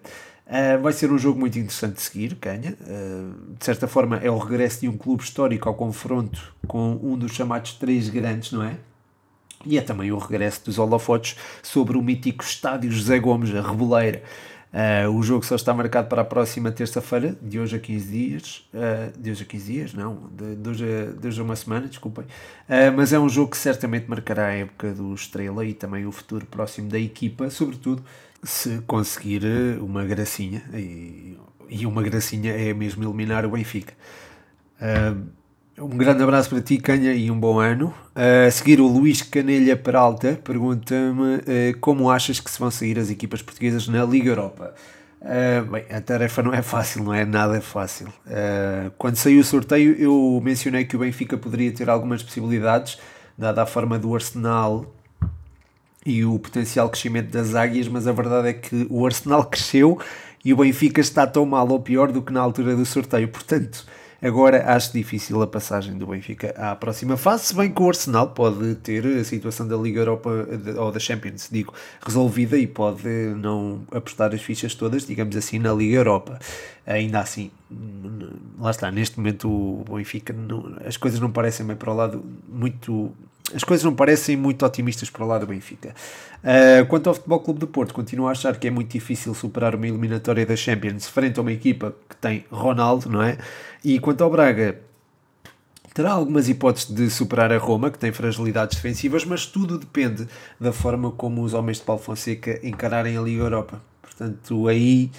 Uh, 0.49 0.81
vai 0.81 0.91
ser 0.91 1.11
um 1.11 1.17
jogo 1.17 1.39
muito 1.39 1.59
interessante 1.59 1.95
de 1.95 2.01
seguir, 2.01 2.35
Canha. 2.35 2.75
Uh, 2.81 3.55
de 3.55 3.63
certa 3.63 3.87
forma, 3.87 4.17
é 4.17 4.31
o 4.31 4.37
regresso 4.39 4.81
de 4.81 4.89
um 4.89 4.97
clube 4.97 5.21
histórico 5.21 5.69
ao 5.69 5.75
confronto 5.75 6.55
com 6.67 6.99
um 7.03 7.15
dos 7.15 7.33
chamados 7.33 7.73
três 7.73 8.09
grandes, 8.09 8.51
não 8.51 8.63
é? 8.63 8.77
E 9.63 9.77
é 9.77 9.81
também 9.81 10.11
o 10.11 10.17
regresso 10.17 10.65
dos 10.65 10.79
holofotes 10.79 11.35
sobre 11.61 11.97
o 11.97 12.01
mítico 12.01 12.43
estádio 12.43 12.91
José 12.91 13.19
Gomes, 13.19 13.53
a 13.53 13.61
Reboleira. 13.61 14.23
Uh, 14.71 15.09
o 15.11 15.23
jogo 15.23 15.43
só 15.43 15.55
está 15.55 15.73
marcado 15.73 16.07
para 16.07 16.21
a 16.21 16.25
próxima 16.25 16.71
terça-feira, 16.71 17.35
de 17.41 17.59
hoje 17.59 17.75
a 17.75 17.79
15 17.79 18.07
dias. 18.11 18.69
Uh, 18.73 19.19
de 19.19 19.31
hoje 19.31 19.43
a 19.43 19.45
15 19.45 19.71
dias, 19.71 19.93
não, 19.93 20.29
de, 20.31 20.55
de, 20.55 20.69
hoje, 20.69 20.85
a, 20.85 21.19
de 21.19 21.27
hoje 21.27 21.41
a 21.41 21.43
uma 21.43 21.55
semana, 21.55 21.87
desculpem. 21.87 22.23
Uh, 22.23 22.93
mas 22.95 23.11
é 23.11 23.19
um 23.19 23.27
jogo 23.27 23.51
que 23.51 23.57
certamente 23.57 24.07
marcará 24.07 24.47
a 24.47 24.53
época 24.53 24.93
do 24.93 25.13
Estrela 25.13 25.65
e 25.65 25.73
também 25.73 26.05
o 26.05 26.11
futuro 26.11 26.45
próximo 26.45 26.87
da 26.87 26.99
equipa, 26.99 27.49
sobretudo 27.49 28.03
se 28.43 28.79
conseguir 28.87 29.43
uma 29.81 30.03
gracinha. 30.05 30.63
E, 30.73 31.37
e 31.69 31.85
uma 31.85 32.01
gracinha 32.01 32.51
é 32.51 32.73
mesmo 32.73 33.03
eliminar 33.03 33.45
o 33.45 33.49
Benfica. 33.49 33.93
Um 35.77 35.97
grande 35.97 36.23
abraço 36.23 36.49
para 36.49 36.61
ti, 36.61 36.77
Canha, 36.77 37.13
e 37.13 37.29
um 37.29 37.39
bom 37.39 37.59
ano. 37.59 37.93
a 38.15 38.49
seguir, 38.51 38.81
o 38.81 38.87
Luís 38.87 39.21
Canelha 39.21 39.77
Peralta 39.77 40.39
pergunta-me 40.43 41.73
como 41.79 42.09
achas 42.09 42.39
que 42.39 42.49
se 42.49 42.59
vão 42.59 42.71
sair 42.71 42.97
as 42.97 43.09
equipas 43.09 43.41
portuguesas 43.41 43.87
na 43.87 44.03
Liga 44.03 44.29
Europa. 44.29 44.73
Uh, 45.21 45.69
bem, 45.69 45.85
a 45.89 45.99
tarefa 45.99 46.41
não 46.41 46.53
é 46.53 46.61
fácil, 46.61 47.03
não 47.03 47.13
é 47.13 47.25
nada 47.25 47.59
fácil. 47.59 48.07
Uh, 48.25 48.89
quando 48.97 49.17
saiu 49.17 49.41
o 49.41 49.43
sorteio, 49.43 49.93
eu 49.99 50.41
mencionei 50.41 50.85
que 50.85 50.95
o 50.95 50.99
Benfica 50.99 51.37
poderia 51.37 51.71
ter 51.73 51.89
algumas 51.89 52.23
possibilidades, 52.23 52.97
dada 53.37 53.63
a 53.63 53.65
forma 53.65 53.99
do 53.99 54.15
Arsenal 54.15 54.85
e 56.09 56.25
o 56.25 56.39
potencial 56.39 56.89
crescimento 56.89 57.31
das 57.31 57.55
águias, 57.55 57.87
mas 57.87 58.07
a 58.07 58.11
verdade 58.11 58.49
é 58.49 58.53
que 58.53 58.87
o 58.89 59.05
Arsenal 59.05 59.45
cresceu 59.45 59.99
e 60.43 60.53
o 60.53 60.57
Benfica 60.57 61.01
está 61.01 61.27
tão 61.27 61.45
mal 61.45 61.67
ou 61.69 61.79
pior 61.79 62.11
do 62.11 62.21
que 62.21 62.33
na 62.33 62.41
altura 62.41 62.75
do 62.75 62.85
sorteio. 62.85 63.27
Portanto 63.27 63.85
Agora 64.21 64.75
acho 64.75 64.91
difícil 64.91 65.41
a 65.41 65.47
passagem 65.47 65.97
do 65.97 66.05
Benfica 66.05 66.53
à 66.57 66.75
próxima 66.75 67.15
fase, 67.15 67.45
se 67.45 67.55
bem 67.55 67.71
que 67.71 67.81
o 67.81 67.87
Arsenal 67.87 68.27
pode 68.31 68.75
ter 68.75 69.05
a 69.05 69.23
situação 69.23 69.65
da 69.65 69.77
Liga 69.77 70.01
Europa 70.01 70.29
ou 70.77 70.91
da 70.91 70.99
Champions, 70.99 71.47
digo, 71.49 71.73
resolvida 72.05 72.57
e 72.57 72.67
pode 72.67 73.07
não 73.37 73.81
apostar 73.91 74.33
as 74.35 74.41
fichas 74.41 74.75
todas, 74.75 75.05
digamos 75.05 75.37
assim, 75.37 75.57
na 75.57 75.73
Liga 75.73 75.95
Europa. 75.95 76.37
Ainda 76.85 77.21
assim, 77.21 77.49
lá 78.59 78.71
está, 78.71 78.91
neste 78.91 79.17
momento 79.17 79.49
o 79.49 79.85
Benfica, 79.89 80.33
não, 80.33 80.75
as 80.85 80.97
coisas 80.97 81.21
não 81.21 81.31
parecem 81.31 81.65
bem 81.65 81.77
para 81.77 81.89
o 81.89 81.95
lado 81.95 82.21
muito 82.49 83.13
as 83.53 83.63
coisas 83.63 83.83
não 83.83 83.95
parecem 83.95 84.35
muito 84.35 84.65
otimistas 84.65 85.09
para 85.09 85.23
o 85.23 85.27
lado 85.27 85.45
do 85.45 85.47
Benfica. 85.47 85.93
Uh, 86.43 86.85
quanto 86.87 87.07
ao 87.07 87.15
Futebol 87.15 87.39
Clube 87.39 87.59
do 87.59 87.67
Porto, 87.67 87.93
continuo 87.93 88.27
a 88.27 88.31
achar 88.31 88.57
que 88.57 88.67
é 88.67 88.71
muito 88.71 88.91
difícil 88.91 89.33
superar 89.33 89.75
uma 89.75 89.87
eliminatória 89.87 90.45
da 90.45 90.55
Champions 90.55 91.07
frente 91.07 91.39
a 91.39 91.41
uma 91.41 91.51
equipa 91.51 91.95
que 92.07 92.15
tem 92.15 92.45
Ronaldo, 92.51 93.09
não 93.09 93.21
é? 93.21 93.37
E 93.83 93.99
quanto 93.99 94.23
ao 94.23 94.29
Braga, 94.29 94.79
terá 95.93 96.11
algumas 96.11 96.47
hipóteses 96.47 96.89
de 96.89 97.09
superar 97.09 97.51
a 97.51 97.57
Roma, 97.57 97.91
que 97.91 97.99
tem 97.99 98.11
fragilidades 98.11 98.77
defensivas, 98.77 99.25
mas 99.25 99.45
tudo 99.45 99.77
depende 99.77 100.27
da 100.59 100.71
forma 100.71 101.11
como 101.11 101.43
os 101.43 101.53
homens 101.53 101.77
de 101.77 101.83
Paulo 101.83 102.01
Fonseca 102.01 102.59
encararem 102.63 103.17
a 103.17 103.21
Liga 103.21 103.43
Europa. 103.43 103.81
Portanto, 104.01 104.67
aí 104.67 105.11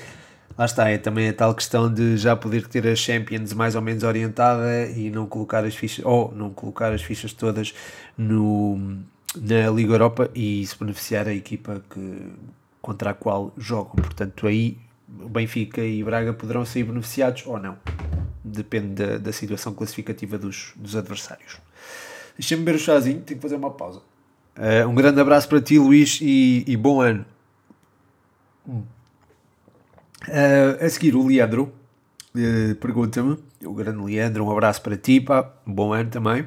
lá 0.60 0.66
está, 0.66 0.90
é 0.90 0.98
também 0.98 1.26
a 1.26 1.32
tal 1.32 1.54
questão 1.54 1.90
de 1.92 2.18
já 2.18 2.36
poder 2.36 2.66
ter 2.68 2.86
a 2.86 2.94
Champions 2.94 3.54
mais 3.54 3.74
ou 3.74 3.80
menos 3.80 4.02
orientada 4.02 4.86
e 4.94 5.08
não 5.08 5.26
colocar 5.26 5.64
as 5.64 5.74
fichas, 5.74 6.04
ou 6.04 6.34
não 6.34 6.50
colocar 6.50 6.92
as 6.92 7.00
fichas 7.00 7.32
todas 7.32 7.74
no, 8.16 8.78
na 9.34 9.70
Liga 9.70 9.94
Europa 9.94 10.30
e 10.34 10.60
isso 10.60 10.76
beneficiar 10.78 11.26
a 11.26 11.32
equipa 11.32 11.82
que, 11.88 12.28
contra 12.82 13.08
a 13.08 13.14
qual 13.14 13.54
jogam. 13.56 13.94
Portanto, 13.94 14.46
aí 14.46 14.76
Benfica 15.08 15.80
e 15.80 16.04
Braga 16.04 16.34
poderão 16.34 16.66
sair 16.66 16.84
beneficiados 16.84 17.44
ou 17.46 17.58
não. 17.58 17.78
Depende 18.44 18.88
da, 18.88 19.16
da 19.16 19.32
situação 19.32 19.72
classificativa 19.72 20.36
dos, 20.36 20.74
dos 20.76 20.94
adversários. 20.94 21.56
Deixa-me 22.38 22.62
beber 22.62 22.76
o 22.76 22.78
chazinho, 22.78 23.22
tenho 23.22 23.38
que 23.38 23.42
fazer 23.42 23.56
uma 23.56 23.70
pausa. 23.70 24.02
Uh, 24.58 24.86
um 24.86 24.94
grande 24.94 25.18
abraço 25.22 25.48
para 25.48 25.62
ti, 25.62 25.78
Luís, 25.78 26.18
e, 26.20 26.64
e 26.66 26.76
bom 26.76 27.00
ano. 27.00 27.24
Uh, 30.28 30.84
a 30.84 30.88
seguir, 30.88 31.14
o 31.14 31.26
Leandro 31.26 31.72
uh, 32.34 32.74
pergunta-me, 32.76 33.38
o 33.64 33.74
grande 33.74 34.02
Leandro, 34.02 34.44
um 34.44 34.50
abraço 34.50 34.82
para 34.82 34.96
ti, 34.96 35.20
pá, 35.20 35.50
bom 35.66 35.92
ano 35.92 36.10
também. 36.10 36.46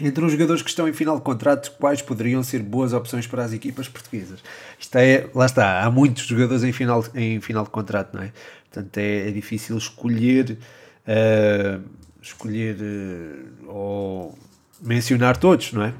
Entre 0.00 0.24
os 0.24 0.32
jogadores 0.32 0.60
que 0.60 0.68
estão 0.68 0.88
em 0.88 0.92
final 0.92 1.16
de 1.16 1.22
contrato, 1.22 1.70
quais 1.78 2.02
poderiam 2.02 2.42
ser 2.42 2.60
boas 2.62 2.92
opções 2.92 3.28
para 3.28 3.44
as 3.44 3.52
equipas 3.52 3.88
portuguesas? 3.88 4.40
Isto 4.78 4.96
é, 4.96 5.30
lá 5.32 5.46
está, 5.46 5.82
há 5.84 5.90
muitos 5.90 6.26
jogadores 6.26 6.64
em 6.64 6.72
final, 6.72 7.04
em 7.14 7.40
final 7.40 7.62
de 7.62 7.70
contrato, 7.70 8.14
não 8.14 8.22
é? 8.22 8.32
Portanto, 8.72 8.98
é, 8.98 9.28
é 9.28 9.30
difícil 9.30 9.76
escolher, 9.78 10.58
uh, 11.06 11.80
escolher 12.20 12.76
uh, 12.80 13.68
ou 13.68 14.38
mencionar 14.82 15.36
todos, 15.36 15.72
não 15.72 15.84
é? 15.84 15.94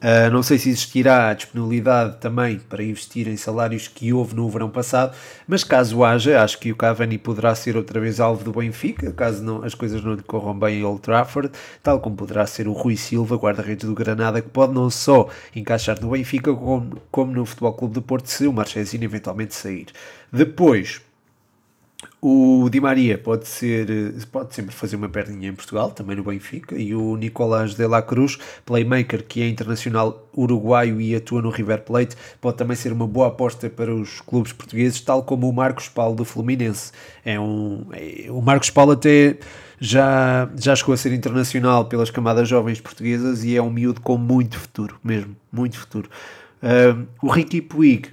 Uh, 0.00 0.30
não 0.30 0.42
sei 0.42 0.58
se 0.58 0.70
existirá 0.70 1.34
disponibilidade 1.34 2.16
também 2.20 2.58
para 2.58 2.82
investir 2.82 3.28
em 3.28 3.36
salários 3.36 3.86
que 3.86 4.14
houve 4.14 4.34
no 4.34 4.48
verão 4.48 4.70
passado, 4.70 5.14
mas 5.46 5.62
caso 5.62 6.02
haja, 6.02 6.42
acho 6.42 6.58
que 6.58 6.72
o 6.72 6.76
Cavani 6.76 7.18
poderá 7.18 7.54
ser 7.54 7.76
outra 7.76 8.00
vez 8.00 8.18
alvo 8.18 8.42
do 8.42 8.50
Benfica, 8.50 9.12
caso 9.12 9.42
não, 9.42 9.62
as 9.62 9.74
coisas 9.74 10.02
não 10.02 10.16
decorram 10.16 10.58
bem 10.58 10.80
em 10.80 10.84
Old 10.84 11.02
Trafford, 11.02 11.50
tal 11.82 12.00
como 12.00 12.16
poderá 12.16 12.46
ser 12.46 12.66
o 12.66 12.72
Rui 12.72 12.96
Silva, 12.96 13.36
guarda-redes 13.36 13.86
do 13.86 13.94
Granada, 13.94 14.40
que 14.40 14.48
pode 14.48 14.72
não 14.72 14.88
só 14.88 15.28
encaixar 15.54 16.00
no 16.00 16.12
Benfica, 16.12 16.54
como, 16.54 17.02
como 17.10 17.32
no 17.32 17.44
Futebol 17.44 17.74
Clube 17.74 17.94
do 17.94 18.02
Porto, 18.02 18.26
se 18.28 18.46
o 18.46 18.52
Marchesino 18.54 19.04
eventualmente 19.04 19.54
sair. 19.54 19.88
Depois, 20.32 21.02
o 22.22 22.68
Di 22.70 22.80
Maria 22.80 23.16
pode 23.16 23.48
ser 23.48 24.14
pode 24.30 24.54
sempre 24.54 24.74
fazer 24.74 24.96
uma 24.96 25.08
perninha 25.08 25.48
em 25.48 25.54
Portugal, 25.54 25.90
também 25.90 26.16
no 26.16 26.22
Benfica, 26.22 26.76
e 26.76 26.94
o 26.94 27.16
Nicolás 27.16 27.74
de 27.74 27.86
la 27.86 28.02
Cruz, 28.02 28.38
playmaker 28.64 29.24
que 29.24 29.42
é 29.42 29.48
internacional 29.48 30.28
uruguaio 30.36 31.00
e 31.00 31.14
atua 31.14 31.40
no 31.40 31.50
River 31.50 31.82
Plate, 31.82 32.16
pode 32.40 32.56
também 32.56 32.76
ser 32.76 32.92
uma 32.92 33.06
boa 33.06 33.28
aposta 33.28 33.70
para 33.70 33.94
os 33.94 34.20
clubes 34.20 34.52
portugueses, 34.52 35.00
tal 35.00 35.22
como 35.22 35.48
o 35.48 35.52
Marcos 35.52 35.88
Paulo 35.88 36.14
do 36.14 36.24
Fluminense. 36.24 36.92
É 37.24 37.40
um, 37.40 37.86
é, 37.92 38.30
o 38.30 38.40
Marcos 38.42 38.70
Paulo 38.70 38.92
até 38.92 39.38
já, 39.80 40.48
já 40.56 40.76
chegou 40.76 40.92
a 40.92 40.96
ser 40.96 41.12
internacional 41.12 41.86
pelas 41.86 42.10
camadas 42.10 42.48
jovens 42.48 42.80
portuguesas 42.80 43.44
e 43.44 43.56
é 43.56 43.62
um 43.62 43.70
miúdo 43.70 44.00
com 44.00 44.18
muito 44.18 44.58
futuro, 44.58 44.98
mesmo, 45.02 45.34
muito 45.50 45.78
futuro. 45.78 46.10
Uh, 46.62 47.06
o 47.22 47.30
Ricky 47.30 47.62
Puig, 47.62 48.10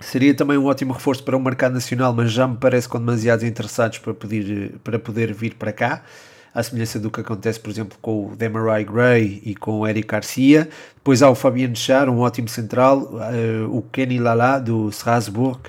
Seria 0.00 0.32
também 0.32 0.56
um 0.56 0.66
ótimo 0.66 0.92
reforço 0.92 1.24
para 1.24 1.36
o 1.36 1.40
mercado 1.40 1.72
nacional, 1.72 2.12
mas 2.14 2.30
já 2.30 2.46
me 2.46 2.56
parece 2.56 2.88
com 2.88 2.98
demasiados 2.98 3.44
interessados 3.44 3.98
para 3.98 4.14
poder, 4.14 4.74
para 4.84 4.98
poder 4.98 5.32
vir 5.32 5.54
para 5.54 5.72
cá. 5.72 6.02
À 6.54 6.62
semelhança 6.62 6.98
do 6.98 7.10
que 7.10 7.20
acontece, 7.20 7.58
por 7.60 7.70
exemplo, 7.70 7.98
com 8.00 8.28
o 8.28 8.36
Demarai 8.36 8.84
Gray 8.84 9.42
e 9.44 9.54
com 9.54 9.80
o 9.80 9.86
Eric 9.86 10.08
Garcia. 10.08 10.68
Depois 10.98 11.22
há 11.22 11.30
o 11.30 11.34
Fabiano 11.34 11.76
Char, 11.76 12.08
um 12.08 12.18
ótimo 12.18 12.48
central. 12.48 12.98
Uh, 12.98 13.76
o 13.76 13.82
Kenny 13.82 14.18
Lala, 14.18 14.58
do 14.58 14.88
Strasbourg, 14.90 15.60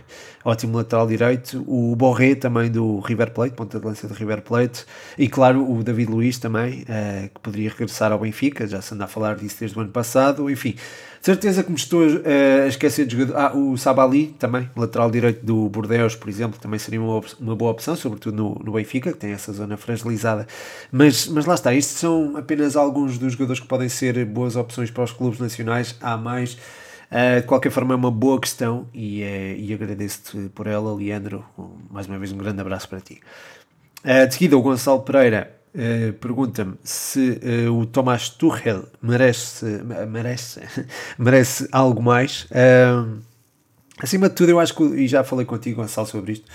ótimo 0.43 0.75
lateral 0.77 1.07
direito. 1.07 1.63
O 1.67 1.95
Borré, 1.95 2.35
também 2.35 2.69
do 2.69 2.99
River 2.99 3.31
Plate, 3.31 3.55
ponta 3.55 3.79
de 3.79 3.85
lança 3.85 4.07
do 4.07 4.13
River 4.13 4.41
Plate. 4.41 4.85
E 5.17 5.29
claro, 5.29 5.69
o 5.71 5.83
David 5.83 6.11
Luiz 6.11 6.37
também, 6.39 6.81
uh, 6.81 7.29
que 7.33 7.39
poderia 7.41 7.69
regressar 7.69 8.11
ao 8.11 8.19
Benfica. 8.19 8.67
Já 8.67 8.81
se 8.81 8.93
anda 8.93 9.05
a 9.05 9.07
falar 9.07 9.35
disso 9.35 9.57
desde 9.59 9.77
o 9.77 9.81
ano 9.81 9.91
passado. 9.91 10.49
Enfim, 10.49 10.75
certeza 11.21 11.63
que 11.63 11.69
me 11.69 11.77
estou 11.77 12.01
a 12.03 12.67
esquecer 12.67 13.05
de 13.05 13.17
jogador. 13.17 13.37
Ah, 13.37 13.55
o 13.55 13.77
Sabali 13.77 14.27
também, 14.39 14.69
lateral 14.75 15.11
direito 15.11 15.45
do 15.45 15.69
Bordeaux, 15.69 16.15
por 16.15 16.29
exemplo, 16.29 16.59
também 16.59 16.79
seria 16.79 17.01
uma, 17.01 17.21
uma 17.39 17.55
boa 17.55 17.71
opção, 17.71 17.95
sobretudo 17.95 18.35
no, 18.35 18.61
no 18.63 18.71
Benfica, 18.73 19.11
que 19.11 19.17
tem 19.17 19.31
essa 19.31 19.51
zona 19.51 19.77
fragilizada. 19.77 20.47
Mas, 20.91 21.27
mas 21.27 21.45
lá 21.45 21.55
está, 21.55 21.73
estes 21.73 21.97
são 21.97 22.37
apenas 22.37 22.75
alguns 22.75 23.17
dos 23.17 23.33
jogadores 23.33 23.59
que 23.59 23.67
podem 23.67 23.89
ser 23.89 24.25
boas 24.25 24.55
opções 24.55 24.89
para 24.89 25.03
os 25.03 25.11
clubes 25.11 25.28
nacionais. 25.37 25.95
Há 26.01 26.17
mais. 26.17 26.57
Uh, 27.09 27.41
de 27.41 27.47
qualquer 27.47 27.71
forma, 27.71 27.93
é 27.93 27.97
uma 27.97 28.11
boa 28.11 28.39
questão 28.39 28.87
e, 28.93 29.23
é, 29.23 29.55
e 29.57 29.73
agradeço-te 29.73 30.49
por 30.49 30.67
ela, 30.67 30.93
Leandro. 30.93 31.43
Mais 31.89 32.07
uma 32.07 32.19
vez, 32.19 32.31
um 32.31 32.37
grande 32.37 32.61
abraço 32.61 32.87
para 32.87 33.01
ti. 33.01 33.19
Uh, 34.05 34.27
de 34.27 34.33
seguida, 34.33 34.57
o 34.57 34.61
Gonçalo 34.61 35.01
Pereira 35.01 35.55
Uh, 35.69 36.13
pergunta-me 36.13 36.73
se 36.83 37.39
o 37.71 37.85
Tomás 37.85 38.27
Tuchel 38.27 38.85
merece, 39.03 39.65
merece, 40.09 40.61
merece 41.15 41.69
algo 41.71 42.01
mais. 42.01 42.47
Acima 43.99 44.29
de 44.29 44.35
tudo, 44.35 44.49
eu 44.49 44.59
acho 44.59 44.73
que, 44.73 44.83
e 44.83 45.07
já 45.07 45.23
falei 45.23 45.45
contigo, 45.45 45.79
Gonçalo, 45.79 46.07
sobre 46.07 46.31
isto. 46.31 46.45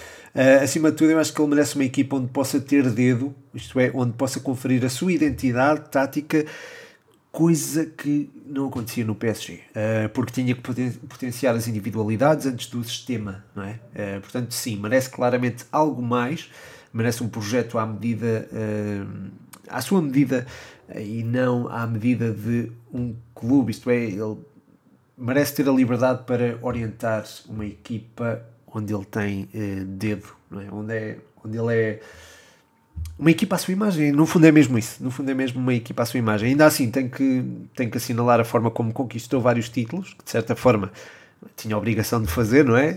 acima 0.60 0.90
de 0.90 0.96
tudo, 0.96 1.12
eu 1.12 1.20
acho 1.20 1.32
que 1.32 1.40
ele 1.40 1.48
merece 1.48 1.76
uma 1.76 1.84
equipa 1.84 2.16
onde 2.16 2.26
possa 2.26 2.60
ter 2.60 2.90
dedo, 2.90 3.32
isto 3.54 3.78
é, 3.78 3.92
onde 3.94 4.14
possa 4.14 4.40
conferir 4.40 4.84
a 4.84 4.88
sua 4.88 5.12
identidade 5.12 5.88
tática, 5.92 6.44
coisa 7.34 7.84
que 7.84 8.30
não 8.46 8.68
acontecia 8.68 9.04
no 9.04 9.14
PSG, 9.14 9.60
porque 10.12 10.30
tinha 10.30 10.54
que 10.54 10.60
potenciar 10.60 11.54
as 11.56 11.66
individualidades 11.66 12.46
antes 12.46 12.68
do 12.68 12.84
sistema, 12.84 13.44
não 13.56 13.64
é? 13.64 13.80
portanto, 14.20 14.52
sim, 14.52 14.76
merece 14.76 15.10
claramente 15.10 15.64
algo 15.72 16.00
mais 16.00 16.48
merece 16.94 17.24
um 17.24 17.28
projeto 17.28 17.76
à 17.76 17.84
medida, 17.84 18.48
uh, 18.52 19.30
à 19.68 19.82
sua 19.82 20.00
medida 20.00 20.46
uh, 20.88 20.98
e 20.98 21.24
não 21.24 21.66
à 21.66 21.84
medida 21.88 22.30
de 22.32 22.70
um 22.92 23.16
clube, 23.34 23.72
isto 23.72 23.90
é, 23.90 23.96
ele 23.96 24.38
merece 25.18 25.56
ter 25.56 25.68
a 25.68 25.72
liberdade 25.72 26.22
para 26.24 26.56
orientar 26.62 27.24
uma 27.48 27.66
equipa 27.66 28.40
onde 28.68 28.94
ele 28.94 29.04
tem 29.04 29.48
uh, 29.52 29.84
dedo, 29.84 30.28
não 30.48 30.60
é? 30.60 30.70
Onde, 30.70 30.94
é, 30.94 31.18
onde 31.44 31.58
ele 31.58 31.74
é 31.74 32.00
uma 33.18 33.30
equipa 33.30 33.54
à 33.54 33.58
sua 33.58 33.72
imagem, 33.72 34.10
no 34.10 34.26
fundo 34.26 34.46
é 34.46 34.52
mesmo 34.52 34.76
isso, 34.76 35.02
no 35.02 35.10
fundo 35.10 35.30
é 35.30 35.34
mesmo 35.34 35.60
uma 35.60 35.72
equipa 35.72 36.02
à 36.02 36.06
sua 36.06 36.18
imagem. 36.18 36.50
Ainda 36.50 36.66
assim, 36.66 36.90
tem 36.90 37.08
que, 37.08 37.44
tem 37.74 37.88
que 37.88 37.96
assinalar 37.96 38.40
a 38.40 38.44
forma 38.44 38.70
como 38.70 38.92
conquistou 38.92 39.40
vários 39.40 39.68
títulos, 39.68 40.14
que 40.14 40.24
de 40.24 40.30
certa 40.30 40.56
forma 40.56 40.90
tinha 41.56 41.74
a 41.74 41.78
obrigação 41.78 42.20
de 42.20 42.28
fazer, 42.28 42.64
não 42.64 42.76
é? 42.76 42.96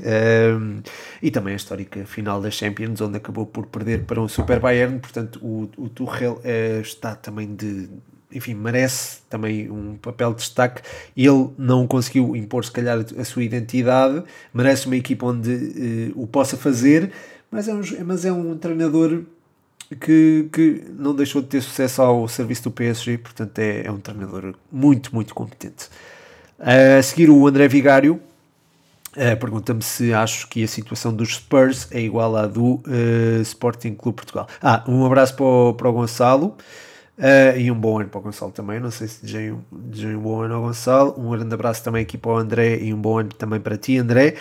Um, 0.58 0.82
e 1.22 1.30
também 1.30 1.54
a 1.54 1.56
histórica 1.58 2.06
final 2.06 2.42
da 2.42 2.50
Champions, 2.50 3.00
onde 3.02 3.18
acabou 3.18 3.46
por 3.46 3.68
perder 3.68 4.04
para 4.04 4.22
um 4.22 4.28
Super 4.28 4.60
Bayern, 4.60 5.00
portanto 5.00 5.40
o, 5.44 5.70
o 5.78 5.90
Tuchel 5.90 6.34
uh, 6.34 6.82
está 6.82 7.16
também 7.16 7.54
de, 7.56 7.90
enfim, 8.32 8.54
merece 8.54 9.20
também 9.30 9.70
um 9.70 9.98
papel 9.98 10.32
de 10.32 10.38
destaque. 10.38 10.82
Ele 11.16 11.50
não 11.58 11.86
conseguiu 11.86 12.36
impor, 12.36 12.66
se 12.66 12.72
calhar, 12.72 12.98
a 13.18 13.24
sua 13.24 13.44
identidade, 13.44 14.24
merece 14.54 14.88
uma 14.88 14.96
equipa 14.96 15.28
onde 15.28 16.14
uh, 16.16 16.22
o 16.22 16.26
possa 16.26 16.58
fazer, 16.58 17.12
mas 17.52 17.68
é 17.68 17.74
um, 17.74 17.82
mas 18.06 18.26
é 18.26 18.32
um 18.32 18.58
treinador 18.58 19.24
que, 19.96 20.50
que 20.52 20.84
não 20.98 21.16
deixou 21.16 21.42
de 21.42 21.48
ter 21.48 21.62
sucesso 21.62 22.02
ao 22.02 22.28
serviço 22.28 22.64
do 22.64 22.72
PSG, 22.72 23.18
portanto 23.18 23.58
é, 23.60 23.86
é 23.86 23.92
um 23.92 24.00
treinador 24.00 24.54
muito, 24.72 25.14
muito 25.14 25.34
competente. 25.34 25.90
A 26.60 27.02
seguir, 27.02 27.30
o 27.30 27.48
André 27.48 27.68
Vigário 27.68 28.20
uh, 29.16 29.38
pergunta-me 29.40 29.82
se 29.82 30.14
acho 30.14 30.48
que 30.50 30.64
a 30.64 30.68
situação 30.68 31.14
dos 31.14 31.36
Spurs 31.36 31.88
é 31.92 32.02
igual 32.02 32.36
à 32.36 32.48
do 32.48 32.76
uh, 32.76 33.42
Sporting 33.42 33.94
Clube 33.94 34.18
Portugal. 34.18 34.48
Ah, 34.62 34.84
um 34.88 35.06
abraço 35.06 35.36
para 35.36 35.46
o, 35.46 35.74
para 35.74 35.90
o 35.90 35.94
Gonçalo. 35.94 36.58
Uh, 37.18 37.58
e 37.58 37.72
um 37.72 37.80
bom 37.80 38.00
ano 38.00 38.10
para 38.10 38.20
o 38.20 38.22
Gonçalo 38.22 38.52
também. 38.52 38.80
Não 38.80 38.92
sei 38.92 39.08
se 39.08 39.22
desejei 39.22 39.52
um, 39.52 40.22
bom 40.22 40.42
ano 40.42 40.56
ao 40.56 40.62
Gonçalo. 40.62 41.16
Um 41.18 41.32
grande 41.32 41.54
abraço 41.54 41.84
também 41.84 42.04
aqui 42.04 42.18
para 42.18 42.32
o 42.32 42.38
André 42.38 42.78
e 42.78 42.94
um 42.94 43.02
bom 43.02 43.20
ano 43.20 43.30
também 43.30 43.60
para 43.60 43.78
ti, 43.78 43.98
André. 43.98 44.36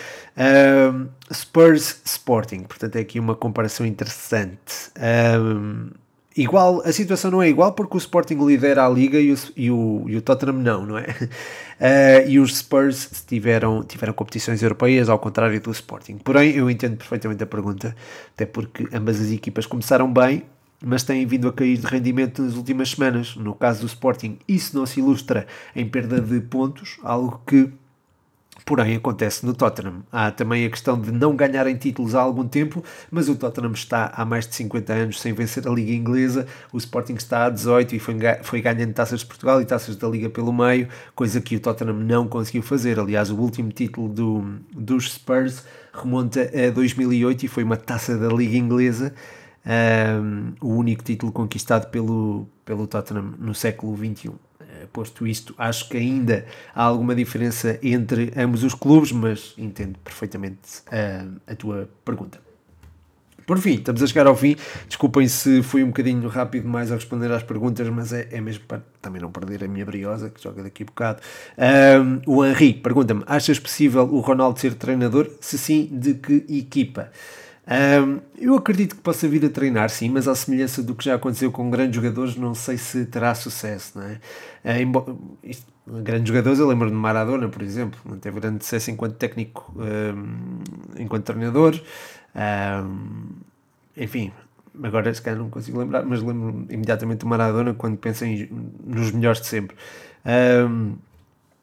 Spurs 1.32 2.00
Sporting, 2.04 2.64
portanto 2.64 2.96
é 2.96 3.00
aqui 3.00 3.18
uma 3.18 3.34
comparação 3.34 3.86
interessante. 3.86 4.92
Igual, 6.36 6.82
a 6.84 6.92
situação 6.92 7.30
não 7.30 7.42
é 7.42 7.48
igual 7.48 7.72
porque 7.72 7.96
o 7.96 7.98
Sporting 7.98 8.34
lidera 8.44 8.84
a 8.84 8.88
liga 8.90 9.18
e 9.18 9.32
o, 9.32 9.38
e 9.56 9.70
o, 9.70 10.04
e 10.06 10.16
o 10.16 10.20
Tottenham 10.20 10.58
não, 10.58 10.84
não 10.84 10.98
é? 10.98 11.06
Uh, 11.06 12.28
e 12.28 12.38
os 12.38 12.58
Spurs 12.58 13.24
tiveram, 13.26 13.82
tiveram 13.82 14.12
competições 14.12 14.62
europeias, 14.62 15.08
ao 15.08 15.18
contrário 15.18 15.58
do 15.58 15.70
Sporting. 15.70 16.18
Porém, 16.18 16.54
eu 16.54 16.68
entendo 16.68 16.98
perfeitamente 16.98 17.42
a 17.42 17.46
pergunta, 17.46 17.96
até 18.34 18.44
porque 18.44 18.86
ambas 18.92 19.18
as 19.18 19.30
equipas 19.30 19.64
começaram 19.64 20.12
bem, 20.12 20.42
mas 20.84 21.02
têm 21.02 21.26
vindo 21.26 21.48
a 21.48 21.52
cair 21.52 21.78
de 21.78 21.86
rendimento 21.86 22.42
nas 22.42 22.54
últimas 22.54 22.90
semanas. 22.90 23.36
No 23.36 23.54
caso 23.54 23.80
do 23.80 23.86
Sporting, 23.86 24.38
isso 24.46 24.76
não 24.76 24.86
se 24.86 25.00
ilustra 25.00 25.46
em 25.74 25.88
perda 25.88 26.20
de 26.20 26.40
pontos, 26.40 26.98
algo 27.02 27.40
que, 27.46 27.70
porém, 28.64 28.96
acontece 28.96 29.46
no 29.46 29.54
Tottenham. 29.54 30.02
Há 30.12 30.30
também 30.30 30.66
a 30.66 30.70
questão 30.70 31.00
de 31.00 31.10
não 31.10 31.34
ganharem 31.34 31.76
títulos 31.76 32.14
há 32.14 32.20
algum 32.20 32.46
tempo, 32.46 32.84
mas 33.10 33.28
o 33.28 33.36
Tottenham 33.36 33.72
está 33.72 34.12
há 34.14 34.24
mais 34.24 34.46
de 34.46 34.54
50 34.54 34.92
anos 34.92 35.20
sem 35.20 35.32
vencer 35.32 35.66
a 35.66 35.70
Liga 35.70 35.92
Inglesa, 35.92 36.46
o 36.72 36.76
Sporting 36.76 37.14
está 37.14 37.46
há 37.46 37.50
18 37.50 37.94
e 37.94 37.98
foi, 37.98 38.14
foi 38.42 38.60
ganhando 38.60 38.92
taças 38.92 39.20
de 39.20 39.26
Portugal 39.26 39.60
e 39.62 39.64
taças 39.64 39.96
da 39.96 40.08
Liga 40.08 40.28
pelo 40.28 40.52
meio, 40.52 40.88
coisa 41.14 41.40
que 41.40 41.56
o 41.56 41.60
Tottenham 41.60 41.94
não 41.94 42.28
conseguiu 42.28 42.62
fazer. 42.62 42.98
Aliás, 43.00 43.30
o 43.30 43.36
último 43.36 43.72
título 43.72 44.08
do, 44.08 44.44
dos 44.74 45.12
Spurs 45.12 45.64
remonta 45.92 46.42
a 46.42 46.70
2008 46.70 47.46
e 47.46 47.48
foi 47.48 47.64
uma 47.64 47.78
taça 47.78 48.18
da 48.18 48.28
Liga 48.28 48.58
Inglesa 48.58 49.14
um, 49.66 50.52
o 50.60 50.74
único 50.74 51.02
título 51.02 51.32
conquistado 51.32 51.88
pelo, 51.90 52.48
pelo 52.64 52.86
Tottenham 52.86 53.34
no 53.38 53.54
século 53.54 53.96
XXI. 53.96 54.30
Eh, 54.60 54.86
posto 54.92 55.26
isto, 55.26 55.54
acho 55.58 55.88
que 55.88 55.96
ainda 55.96 56.46
há 56.74 56.82
alguma 56.82 57.14
diferença 57.14 57.78
entre 57.82 58.32
ambos 58.36 58.62
os 58.62 58.74
clubes, 58.74 59.12
mas 59.12 59.54
entendo 59.58 59.98
perfeitamente 59.98 60.80
uh, 60.88 61.40
a 61.46 61.54
tua 61.54 61.88
pergunta. 62.04 62.46
Por 63.46 63.58
fim, 63.58 63.74
estamos 63.74 64.02
a 64.02 64.06
chegar 64.08 64.26
ao 64.26 64.34
fim. 64.34 64.56
Desculpem 64.88 65.28
se 65.28 65.62
fui 65.62 65.84
um 65.84 65.88
bocadinho 65.88 66.28
rápido 66.28 66.68
mais 66.68 66.90
a 66.90 66.96
responder 66.96 67.30
às 67.30 67.44
perguntas, 67.44 67.88
mas 67.88 68.12
é, 68.12 68.26
é 68.32 68.40
mesmo 68.40 68.64
para 68.64 68.82
também 69.00 69.22
não 69.22 69.30
perder 69.30 69.62
a 69.62 69.68
minha 69.68 69.86
briosa, 69.86 70.30
que 70.30 70.42
joga 70.42 70.64
daqui 70.64 70.82
a 70.82 70.86
bocado. 70.86 71.22
Um, 71.56 72.20
o 72.26 72.44
Henri 72.44 72.74
pergunta-me: 72.74 73.22
achas 73.24 73.60
possível 73.60 74.02
o 74.02 74.18
Ronaldo 74.18 74.58
ser 74.58 74.74
treinador? 74.74 75.30
Se 75.40 75.56
sim, 75.56 75.88
de 75.92 76.14
que 76.14 76.44
equipa? 76.48 77.12
Um, 77.68 78.20
eu 78.38 78.54
acredito 78.54 78.94
que 78.94 79.02
possa 79.02 79.26
vir 79.26 79.44
a 79.44 79.50
treinar, 79.50 79.90
sim, 79.90 80.08
mas 80.08 80.28
à 80.28 80.34
semelhança 80.36 80.82
do 80.82 80.94
que 80.94 81.04
já 81.04 81.16
aconteceu 81.16 81.50
com 81.50 81.68
grandes 81.68 81.96
jogadores, 81.96 82.36
não 82.36 82.54
sei 82.54 82.78
se 82.78 83.04
terá 83.06 83.34
sucesso, 83.34 83.98
não 83.98 84.06
é? 84.06 84.20
Uh, 84.64 84.80
embora, 84.80 85.16
isto, 85.42 85.66
grandes 85.84 86.28
jogadores, 86.28 86.60
eu 86.60 86.68
lembro 86.68 86.88
de 86.88 86.94
Maradona, 86.94 87.48
por 87.48 87.62
exemplo, 87.62 87.98
não 88.04 88.18
teve 88.18 88.38
grande 88.38 88.62
sucesso 88.62 88.90
enquanto 88.90 89.16
técnico, 89.16 89.74
um, 89.76 91.02
enquanto 91.02 91.24
treinador. 91.24 91.80
Um, 92.34 93.30
enfim, 93.96 94.32
agora 94.82 95.12
se 95.12 95.22
calhar 95.22 95.38
não 95.38 95.50
consigo 95.50 95.78
lembrar, 95.78 96.04
mas 96.04 96.22
lembro 96.22 96.66
imediatamente 96.70 97.20
de 97.20 97.26
Maradona 97.26 97.74
quando 97.74 97.96
penso 97.96 98.24
em, 98.24 98.48
nos 98.84 99.10
melhores 99.10 99.40
de 99.40 99.46
sempre. 99.48 99.76
Um, 100.24 100.94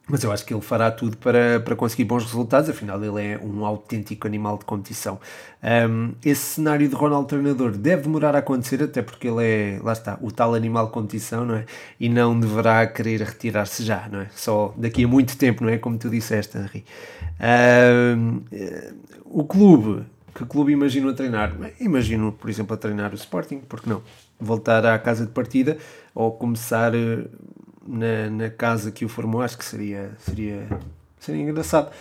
mas 0.08 0.22
eu 0.22 0.32
acho 0.32 0.46
que 0.46 0.54
ele 0.54 0.62
fará 0.62 0.92
tudo 0.92 1.16
para, 1.16 1.62
para 1.62 1.76
conseguir 1.78 2.04
bons 2.04 2.26
resultados, 2.26 2.70
afinal 2.70 3.02
ele 3.02 3.26
é 3.26 3.40
um 3.42 3.66
autêntico 3.66 4.28
animal 4.28 4.58
de 4.58 4.66
competição. 4.66 5.18
Um, 5.64 6.12
esse 6.24 6.56
cenário 6.56 6.90
de 6.90 6.94
Ronaldo 6.94 7.28
treinador 7.28 7.72
deve 7.72 8.04
demorar 8.04 8.36
a 8.36 8.40
acontecer, 8.40 8.84
até 8.84 9.02
porque 9.02 9.30
ele 9.30 9.46
é, 9.46 9.80
lá 9.82 9.94
está, 9.94 10.18
o 10.22 10.30
tal 10.30 10.56
animal 10.56 10.88
de 10.88 10.92
competição, 10.92 11.46
não 11.46 11.56
é? 11.56 11.66
E 11.98 12.10
não 12.10 12.38
deverá 12.38 12.86
querer 12.86 13.22
retirar-se 13.22 13.84
já, 13.84 14.10
não 14.12 14.20
é? 14.20 14.30
Só 14.36 14.74
daqui 14.76 15.06
a 15.06 15.08
muito 15.08 15.38
tempo, 15.38 15.64
não 15.64 15.72
é? 15.72 15.78
Como 15.78 15.98
tu 15.98 16.10
disseste, 16.10 16.58
Henri. 16.58 16.84
Um, 17.40 18.42
o 19.24 19.46
clube, 19.46 20.04
que 20.36 20.46
clube 20.46 20.74
imagino 20.74 21.10
a 21.10 21.14
treinar? 21.14 21.56
Imagino, 21.80 22.34
por 22.34 22.50
exemplo, 22.50 22.74
a 22.74 22.78
treinar 22.78 23.14
o 23.14 23.16
Sporting, 23.16 23.62
porque 23.70 23.90
não? 23.90 24.02
Voltar 24.38 24.86
à 24.86 25.00
casa 25.00 25.26
de 25.26 25.32
partida 25.32 25.78
ou 26.14 26.32
começar 26.34 26.94
eh, 26.94 27.26
na, 27.86 28.30
na 28.30 28.50
casa 28.50 28.92
que 28.92 29.06
o 29.06 29.10
formou, 29.10 29.42
acho 29.42 29.58
que 29.58 29.66
seria, 29.66 30.12
seria, 30.20 30.68
seria 31.20 31.42
engraçado. 31.42 31.92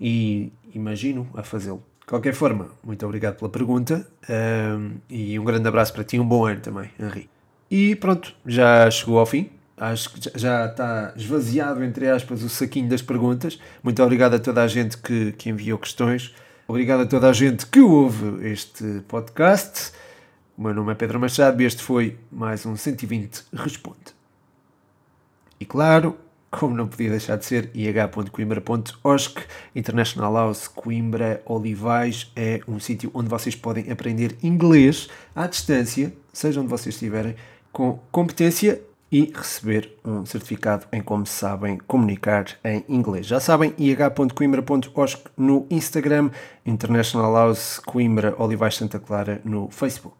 E 0.00 0.52
imagino 0.74 1.28
a 1.34 1.42
fazê-lo. 1.42 1.82
De 2.00 2.06
qualquer 2.06 2.34
forma, 2.34 2.68
muito 2.82 3.04
obrigado 3.04 3.36
pela 3.36 3.50
pergunta 3.50 4.06
um, 4.30 4.92
e 5.10 5.38
um 5.38 5.44
grande 5.44 5.68
abraço 5.68 5.92
para 5.92 6.04
ti 6.04 6.18
um 6.18 6.26
bom 6.26 6.46
ano 6.46 6.60
também, 6.60 6.90
Henri. 6.98 7.28
E 7.70 7.94
pronto, 7.96 8.34
já 8.46 8.90
chegou 8.90 9.18
ao 9.18 9.26
fim. 9.26 9.50
Acho 9.76 10.10
que 10.14 10.20
já 10.34 10.66
está 10.66 11.12
esvaziado, 11.14 11.84
entre 11.84 12.08
aspas, 12.08 12.42
o 12.42 12.48
saquinho 12.48 12.88
das 12.88 13.02
perguntas. 13.02 13.60
Muito 13.82 14.02
obrigado 14.02 14.34
a 14.34 14.38
toda 14.38 14.62
a 14.62 14.66
gente 14.66 14.96
que, 14.98 15.32
que 15.32 15.50
enviou 15.50 15.78
questões. 15.78 16.34
Obrigado 16.66 17.02
a 17.02 17.06
toda 17.06 17.28
a 17.28 17.32
gente 17.32 17.66
que 17.66 17.80
ouve 17.80 18.48
este 18.48 19.02
podcast. 19.06 19.92
O 20.56 20.62
meu 20.62 20.74
nome 20.74 20.92
é 20.92 20.94
Pedro 20.94 21.20
Machado 21.20 21.62
e 21.62 21.64
este 21.64 21.82
foi 21.82 22.18
mais 22.32 22.66
um 22.66 22.74
120 22.74 23.44
Responde. 23.52 24.17
E 25.60 25.64
claro, 25.64 26.16
como 26.50 26.74
não 26.74 26.88
podia 26.88 27.10
deixar 27.10 27.36
de 27.36 27.44
ser, 27.44 27.70
ih.coimbra.osc, 27.74 29.36
International 29.74 30.32
House 30.32 30.66
Coimbra 30.68 31.42
Olivais 31.44 32.30
é 32.34 32.60
um 32.66 32.80
sítio 32.80 33.10
onde 33.12 33.28
vocês 33.28 33.54
podem 33.54 33.90
aprender 33.90 34.36
inglês 34.42 35.08
à 35.34 35.46
distância, 35.46 36.12
seja 36.32 36.60
onde 36.60 36.70
vocês 36.70 36.94
estiverem, 36.94 37.34
com 37.70 37.98
competência 38.10 38.80
e 39.10 39.32
receber 39.34 39.98
um 40.04 40.24
certificado 40.24 40.86
em 40.92 41.02
como 41.02 41.26
sabem 41.26 41.78
comunicar 41.78 42.46
em 42.64 42.84
inglês. 42.88 43.26
Já 43.26 43.40
sabem, 43.40 43.74
ih.coimbra.osc 43.78 45.22
no 45.36 45.66
Instagram, 45.70 46.30
International 46.64 47.32
House 47.34 47.78
Coimbra 47.78 48.34
Olivais 48.38 48.76
Santa 48.76 48.98
Clara 48.98 49.40
no 49.44 49.70
Facebook. 49.70 50.16